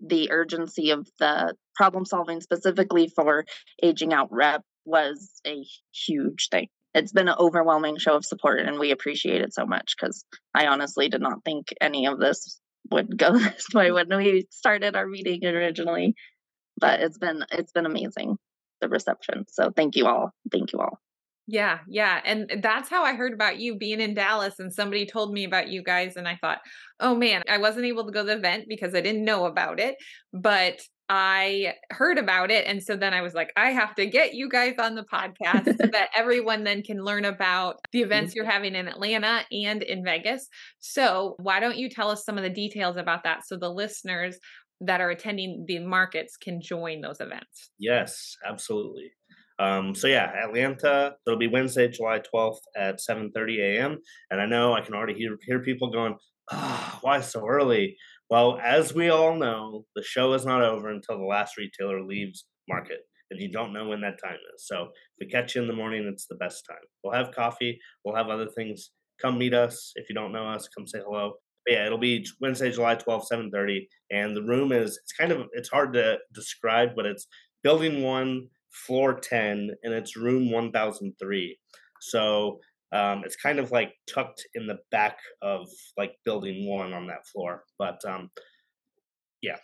the 0.00 0.30
urgency 0.30 0.90
of 0.90 1.08
the 1.20 1.54
problem 1.76 2.04
solving 2.04 2.40
specifically 2.40 3.08
for 3.08 3.44
aging 3.82 4.12
out 4.12 4.28
rep 4.30 4.62
was 4.84 5.40
a 5.46 5.64
huge 5.92 6.48
thing. 6.50 6.68
It's 6.94 7.12
been 7.12 7.28
an 7.28 7.36
overwhelming 7.38 7.98
show 7.98 8.14
of 8.14 8.24
support, 8.24 8.60
and 8.60 8.78
we 8.78 8.92
appreciate 8.92 9.40
it 9.40 9.52
so 9.52 9.66
much 9.66 9.94
because 9.98 10.24
I 10.54 10.66
honestly 10.66 11.08
did 11.08 11.20
not 11.20 11.44
think 11.44 11.74
any 11.80 12.06
of 12.06 12.20
this 12.20 12.60
would 12.90 13.18
go 13.18 13.32
this 13.38 13.66
way 13.74 13.90
when 13.90 14.08
we 14.16 14.46
started 14.50 14.94
our 14.94 15.06
meeting 15.06 15.44
originally. 15.44 16.14
But 16.78 17.00
it's 17.00 17.18
been 17.18 17.44
it's 17.52 17.72
been 17.72 17.86
amazing 17.86 18.36
the 18.80 18.88
reception. 18.88 19.44
So 19.48 19.70
thank 19.74 19.96
you 19.96 20.06
all. 20.06 20.30
Thank 20.52 20.72
you 20.72 20.80
all. 20.80 20.98
Yeah, 21.46 21.80
yeah. 21.88 22.20
And 22.24 22.60
that's 22.62 22.88
how 22.88 23.04
I 23.04 23.14
heard 23.14 23.34
about 23.34 23.58
you 23.58 23.76
being 23.76 24.00
in 24.00 24.14
Dallas. 24.14 24.58
And 24.58 24.72
somebody 24.72 25.04
told 25.04 25.32
me 25.32 25.44
about 25.44 25.68
you 25.68 25.82
guys. 25.82 26.16
And 26.16 26.26
I 26.26 26.38
thought, 26.40 26.58
oh 27.00 27.14
man, 27.14 27.42
I 27.48 27.58
wasn't 27.58 27.84
able 27.84 28.06
to 28.06 28.12
go 28.12 28.22
to 28.22 28.26
the 28.26 28.36
event 28.36 28.64
because 28.66 28.94
I 28.94 29.02
didn't 29.02 29.24
know 29.24 29.44
about 29.44 29.78
it. 29.78 29.96
But 30.32 30.80
I 31.08 31.74
heard 31.90 32.16
about 32.16 32.50
it. 32.50 32.66
And 32.66 32.82
so 32.82 32.96
then 32.96 33.12
I 33.12 33.20
was 33.20 33.34
like, 33.34 33.50
I 33.56 33.70
have 33.70 33.94
to 33.96 34.06
get 34.06 34.34
you 34.34 34.48
guys 34.48 34.74
on 34.78 34.94
the 34.94 35.02
podcast 35.04 35.76
so 35.80 35.86
that 35.92 36.08
everyone 36.16 36.64
then 36.64 36.82
can 36.82 37.04
learn 37.04 37.26
about 37.26 37.76
the 37.92 38.00
events 38.00 38.34
you're 38.34 38.44
having 38.44 38.74
in 38.74 38.88
Atlanta 38.88 39.44
and 39.52 39.82
in 39.82 40.02
Vegas. 40.02 40.48
So, 40.78 41.36
why 41.38 41.60
don't 41.60 41.76
you 41.76 41.90
tell 41.90 42.10
us 42.10 42.24
some 42.24 42.38
of 42.38 42.44
the 42.44 42.50
details 42.50 42.96
about 42.96 43.24
that 43.24 43.46
so 43.46 43.56
the 43.56 43.70
listeners 43.70 44.38
that 44.80 45.00
are 45.00 45.10
attending 45.10 45.64
the 45.66 45.78
markets 45.80 46.36
can 46.36 46.60
join 46.60 47.00
those 47.00 47.20
events? 47.20 47.70
Yes, 47.78 48.36
absolutely. 48.46 49.12
Um, 49.58 49.94
so 49.94 50.08
yeah, 50.08 50.32
Atlanta. 50.44 51.14
It'll 51.26 51.38
be 51.38 51.46
Wednesday, 51.46 51.88
July 51.88 52.18
twelfth 52.18 52.62
at 52.76 53.00
seven 53.00 53.30
thirty 53.32 53.60
a.m. 53.60 53.98
And 54.30 54.40
I 54.40 54.46
know 54.46 54.74
I 54.74 54.80
can 54.80 54.94
already 54.94 55.14
hear 55.14 55.36
hear 55.46 55.60
people 55.60 55.90
going, 55.90 56.16
"Ah, 56.50 56.94
oh, 56.94 56.98
why 57.02 57.20
so 57.20 57.46
early?" 57.46 57.96
Well, 58.30 58.58
as 58.62 58.94
we 58.94 59.10
all 59.10 59.36
know, 59.36 59.84
the 59.94 60.02
show 60.02 60.32
is 60.32 60.46
not 60.46 60.62
over 60.62 60.88
until 60.88 61.18
the 61.18 61.24
last 61.24 61.56
retailer 61.56 62.02
leaves 62.02 62.46
market, 62.68 63.00
and 63.30 63.40
you 63.40 63.52
don't 63.52 63.72
know 63.72 63.88
when 63.88 64.00
that 64.00 64.18
time 64.22 64.38
is. 64.54 64.66
So 64.66 64.84
if 64.84 64.90
we 65.20 65.26
catch 65.26 65.54
you 65.54 65.62
in 65.62 65.68
the 65.68 65.74
morning, 65.74 66.08
it's 66.10 66.26
the 66.26 66.36
best 66.36 66.64
time. 66.68 66.78
We'll 67.02 67.14
have 67.14 67.34
coffee. 67.34 67.78
We'll 68.04 68.16
have 68.16 68.28
other 68.28 68.48
things. 68.48 68.90
Come 69.20 69.38
meet 69.38 69.54
us. 69.54 69.92
If 69.94 70.08
you 70.08 70.14
don't 70.14 70.32
know 70.32 70.46
us, 70.46 70.68
come 70.68 70.86
say 70.86 71.00
hello. 71.04 71.34
But 71.66 71.74
yeah, 71.74 71.86
it'll 71.86 71.98
be 71.98 72.26
Wednesday, 72.40 72.70
July 72.70 72.94
twelfth, 72.94 73.28
7.30. 73.32 73.86
And 74.10 74.36
the 74.36 74.42
room 74.42 74.72
is, 74.72 74.98
it's 75.02 75.12
kind 75.12 75.32
of, 75.32 75.46
it's 75.52 75.68
hard 75.68 75.92
to 75.94 76.18
describe, 76.34 76.90
but 76.96 77.06
it's 77.06 77.26
building 77.62 78.02
one, 78.02 78.48
floor 78.70 79.18
10, 79.18 79.70
and 79.82 79.94
it's 79.94 80.16
room 80.16 80.50
1003. 80.50 81.58
So 82.00 82.58
um, 82.94 83.22
it's 83.24 83.36
kind 83.36 83.58
of 83.58 83.72
like 83.72 83.92
tucked 84.12 84.46
in 84.54 84.66
the 84.66 84.78
back 84.90 85.18
of 85.42 85.68
like 85.96 86.14
building 86.24 86.68
one 86.68 86.92
on 86.92 87.08
that 87.08 87.26
floor. 87.26 87.64
But 87.78 87.98
um, 88.06 88.30
yeah, 89.42 89.56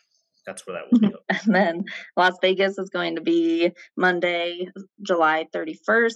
that's 0.47 0.67
where 0.67 0.77
that 0.77 0.85
will 0.91 1.11
be. 1.11 1.15
and 1.47 1.55
then 1.55 1.85
Las 2.17 2.35
Vegas 2.43 2.77
is 2.77 2.91
going 2.91 3.15
to 3.15 3.23
be 3.23 3.71
Monday, 3.97 4.69
July 5.03 5.47
31st 5.55 6.13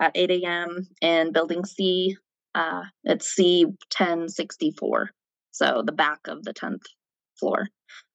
at 0.00 0.12
8 0.14 0.30
a.m. 0.30 0.88
in 1.02 1.32
Building 1.32 1.64
C. 1.64 2.16
Uh, 2.54 2.84
it's 3.04 3.34
C 3.34 3.66
1064. 3.66 5.10
So 5.50 5.82
the 5.84 5.92
back 5.92 6.20
of 6.26 6.42
the 6.42 6.54
10th 6.54 6.84
floor. 7.38 7.68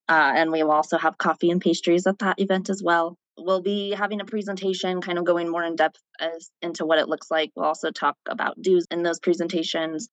Uh, 0.10 0.34
and 0.36 0.52
we 0.52 0.64
will 0.64 0.72
also 0.72 0.98
have 0.98 1.20
coffee 1.20 1.52
and 1.52 1.62
pastries 1.62 2.08
at 2.08 2.20
that 2.20 2.40
event 2.40 2.70
as 2.70 2.82
well 2.84 3.18
we'll 3.38 3.62
be 3.62 3.92
having 3.92 4.22
a 4.22 4.26
presentation 4.26 5.02
kind 5.02 5.18
of 5.18 5.26
going 5.26 5.50
more 5.50 5.64
in 5.64 5.76
depth 5.76 6.00
as 6.20 6.52
into 6.62 6.86
what 6.86 7.00
it 7.00 7.08
looks 7.08 7.32
like. 7.32 7.52
We'll 7.56 7.66
also 7.66 7.92
talk 7.92 8.16
about 8.28 8.62
dues 8.62 8.86
in 8.92 9.04
those 9.04 9.20
presentations. 9.20 10.10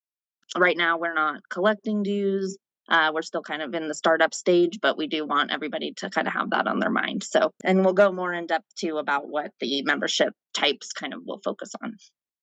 Right 0.56 0.76
now, 0.76 0.98
we're 0.98 1.14
not 1.14 1.40
collecting 1.50 2.02
dues. 2.02 2.56
Uh, 2.88 3.10
we're 3.12 3.22
still 3.22 3.42
kind 3.42 3.60
of 3.60 3.74
in 3.74 3.86
the 3.86 3.94
startup 3.94 4.32
stage, 4.32 4.78
but 4.80 4.96
we 4.96 5.08
do 5.08 5.26
want 5.26 5.50
everybody 5.50 5.92
to 5.98 6.08
kind 6.08 6.26
of 6.26 6.32
have 6.32 6.50
that 6.50 6.66
on 6.66 6.78
their 6.78 6.90
mind. 6.90 7.22
So, 7.22 7.50
and 7.62 7.84
we'll 7.84 7.92
go 7.92 8.12
more 8.12 8.32
in 8.32 8.46
depth 8.46 8.74
too 8.78 8.96
about 8.96 9.28
what 9.28 9.50
the 9.60 9.82
membership 9.82 10.32
types 10.54 10.92
kind 10.92 11.12
of 11.12 11.20
will 11.26 11.40
focus 11.44 11.72
on 11.82 11.96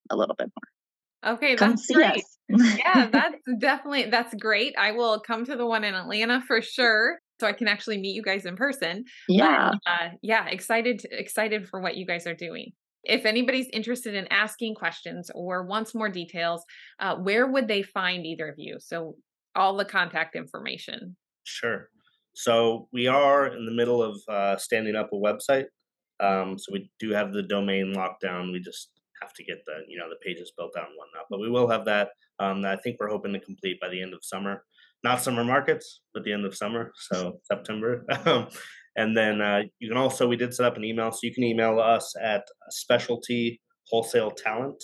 a 0.08 0.16
little 0.16 0.36
bit 0.36 0.48
more. 0.54 1.34
Okay, 1.34 1.56
come 1.56 1.70
that's 1.70 1.90
great. 1.90 2.22
yeah, 2.48 3.08
that's 3.08 3.36
definitely 3.58 4.08
that's 4.10 4.34
great. 4.34 4.74
I 4.78 4.92
will 4.92 5.18
come 5.18 5.44
to 5.46 5.56
the 5.56 5.66
one 5.66 5.82
in 5.82 5.94
Atlanta 5.94 6.40
for 6.46 6.62
sure 6.62 7.18
so 7.40 7.46
I 7.46 7.52
can 7.52 7.68
actually 7.68 7.98
meet 7.98 8.14
you 8.14 8.22
guys 8.22 8.46
in 8.46 8.56
person. 8.56 9.04
Yeah. 9.28 9.72
But, 9.84 9.90
uh, 9.90 10.08
yeah, 10.22 10.46
excited 10.48 11.02
excited 11.10 11.68
for 11.68 11.80
what 11.80 11.96
you 11.96 12.06
guys 12.06 12.26
are 12.26 12.34
doing. 12.34 12.72
If 13.04 13.24
anybody's 13.24 13.68
interested 13.72 14.14
in 14.14 14.26
asking 14.30 14.74
questions 14.74 15.30
or 15.34 15.64
wants 15.64 15.94
more 15.94 16.08
details, 16.08 16.64
uh, 16.98 17.16
where 17.16 17.46
would 17.46 17.68
they 17.68 17.82
find 17.82 18.26
either 18.26 18.48
of 18.48 18.56
you? 18.58 18.78
So 18.80 19.16
all 19.54 19.76
the 19.76 19.84
contact 19.84 20.34
information. 20.34 21.16
Sure. 21.44 21.88
So 22.34 22.88
we 22.92 23.06
are 23.06 23.46
in 23.46 23.64
the 23.64 23.72
middle 23.72 24.02
of 24.02 24.20
uh, 24.28 24.56
standing 24.56 24.96
up 24.96 25.10
a 25.12 25.16
website. 25.16 25.66
Um, 26.18 26.58
so 26.58 26.72
we 26.72 26.90
do 26.98 27.10
have 27.10 27.32
the 27.32 27.42
domain 27.42 27.92
locked 27.92 28.22
down. 28.22 28.52
We 28.52 28.60
just 28.60 28.90
have 29.22 29.32
to 29.34 29.44
get 29.44 29.58
the 29.66 29.84
you 29.88 29.98
know 29.98 30.08
the 30.08 30.16
pages 30.24 30.52
built 30.56 30.72
out 30.76 30.88
and 30.88 30.96
whatnot. 30.96 31.26
But 31.30 31.40
we 31.40 31.50
will 31.50 31.68
have 31.68 31.84
that. 31.84 32.10
Um, 32.38 32.64
I 32.64 32.76
think 32.76 32.96
we're 32.98 33.08
hoping 33.08 33.32
to 33.32 33.40
complete 33.40 33.80
by 33.80 33.88
the 33.88 34.02
end 34.02 34.14
of 34.14 34.20
summer 34.22 34.64
not 35.06 35.22
summer 35.22 35.44
markets, 35.44 36.00
but 36.12 36.24
the 36.24 36.32
end 36.32 36.44
of 36.44 36.56
summer, 36.56 36.92
so 37.08 37.40
September. 37.44 38.04
Um, 38.26 38.48
and 38.98 39.14
then 39.14 39.42
uh, 39.42 39.60
you 39.78 39.88
can 39.90 39.98
also, 39.98 40.26
we 40.26 40.36
did 40.36 40.54
set 40.54 40.66
up 40.66 40.78
an 40.78 40.84
email, 40.84 41.12
so 41.12 41.20
you 41.22 41.34
can 41.34 41.44
email 41.44 41.78
us 41.78 42.14
at 42.20 42.44
specialty 42.70 43.60
wholesale 43.88 44.30
talent 44.30 44.82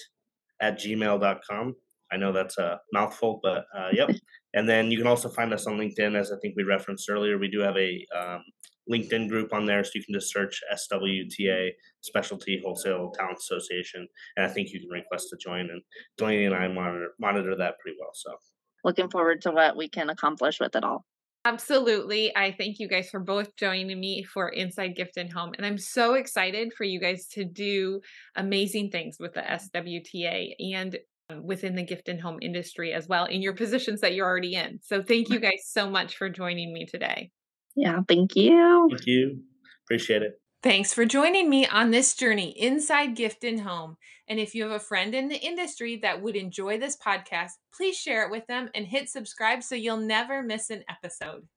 at 0.60 0.78
gmail.com. 0.78 1.74
I 2.12 2.16
know 2.18 2.30
that's 2.30 2.58
a 2.58 2.78
mouthful, 2.92 3.40
but 3.42 3.64
uh, 3.76 3.88
yep. 3.92 4.10
and 4.52 4.68
then 4.68 4.90
you 4.90 4.98
can 4.98 5.06
also 5.06 5.30
find 5.30 5.52
us 5.54 5.66
on 5.66 5.78
LinkedIn, 5.78 6.14
as 6.14 6.30
I 6.30 6.36
think 6.42 6.54
we 6.56 6.62
referenced 6.62 7.08
earlier. 7.08 7.38
We 7.38 7.50
do 7.50 7.60
have 7.60 7.78
a 7.78 8.06
um, 8.14 8.42
LinkedIn 8.92 9.30
group 9.30 9.54
on 9.54 9.64
there, 9.64 9.82
so 9.82 9.92
you 9.94 10.04
can 10.04 10.14
just 10.14 10.30
search 10.30 10.60
SWTA 10.74 11.70
Specialty 12.02 12.60
Wholesale 12.62 13.12
Talent 13.16 13.38
Association, 13.38 14.06
and 14.36 14.44
I 14.44 14.50
think 14.50 14.68
you 14.72 14.80
can 14.80 14.90
request 14.90 15.28
to 15.30 15.36
join. 15.38 15.70
And 15.70 15.80
Delaney 16.18 16.44
and 16.44 16.54
I 16.54 16.68
monitor 16.68 17.12
monitor 17.18 17.56
that 17.56 17.78
pretty 17.80 17.96
well. 17.98 18.12
So 18.12 18.30
looking 18.84 19.08
forward 19.10 19.42
to 19.42 19.50
what 19.50 19.76
we 19.76 19.88
can 19.88 20.10
accomplish 20.10 20.60
with 20.60 20.76
it 20.76 20.84
all. 20.84 21.04
Absolutely. 21.44 22.34
I 22.36 22.54
thank 22.56 22.78
you 22.78 22.88
guys 22.88 23.10
for 23.10 23.18
both 23.18 23.56
joining 23.56 23.98
me 23.98 24.22
for 24.22 24.48
Inside 24.48 24.94
Gift 24.94 25.16
and 25.16 25.32
Home. 25.32 25.52
And 25.56 25.66
I'm 25.66 25.78
so 25.78 26.14
excited 26.14 26.72
for 26.72 26.84
you 26.84 27.00
guys 27.00 27.26
to 27.32 27.44
do 27.44 28.00
amazing 28.36 28.90
things 28.90 29.16
with 29.18 29.34
the 29.34 29.40
SWTA 29.40 30.54
and 30.72 30.96
um, 31.30 31.44
within 31.44 31.74
the 31.74 31.82
gift 31.82 32.08
and 32.08 32.20
home 32.20 32.38
industry 32.40 32.92
as 32.92 33.08
well 33.08 33.24
in 33.24 33.42
your 33.42 33.54
positions 33.54 34.00
that 34.02 34.14
you're 34.14 34.26
already 34.26 34.54
in. 34.54 34.78
So 34.82 35.02
thank 35.02 35.30
you 35.30 35.40
guys 35.40 35.64
so 35.64 35.90
much 35.90 36.16
for 36.16 36.28
joining 36.28 36.72
me 36.72 36.86
today. 36.86 37.30
Yeah, 37.74 38.00
thank 38.06 38.36
you. 38.36 38.88
Thank 38.90 39.06
you. 39.06 39.40
Appreciate 39.86 40.22
it. 40.22 40.41
Thanks 40.62 40.94
for 40.94 41.04
joining 41.04 41.50
me 41.50 41.66
on 41.66 41.90
this 41.90 42.14
journey 42.14 42.50
inside 42.50 43.16
Gift 43.16 43.42
and 43.42 43.62
Home. 43.62 43.96
And 44.28 44.38
if 44.38 44.54
you 44.54 44.62
have 44.62 44.70
a 44.70 44.78
friend 44.78 45.12
in 45.12 45.26
the 45.26 45.44
industry 45.44 45.96
that 46.02 46.22
would 46.22 46.36
enjoy 46.36 46.78
this 46.78 46.96
podcast, 46.96 47.50
please 47.74 47.96
share 47.96 48.24
it 48.24 48.30
with 48.30 48.46
them 48.46 48.70
and 48.72 48.86
hit 48.86 49.08
subscribe 49.08 49.64
so 49.64 49.74
you'll 49.74 49.96
never 49.96 50.40
miss 50.40 50.70
an 50.70 50.84
episode. 50.88 51.48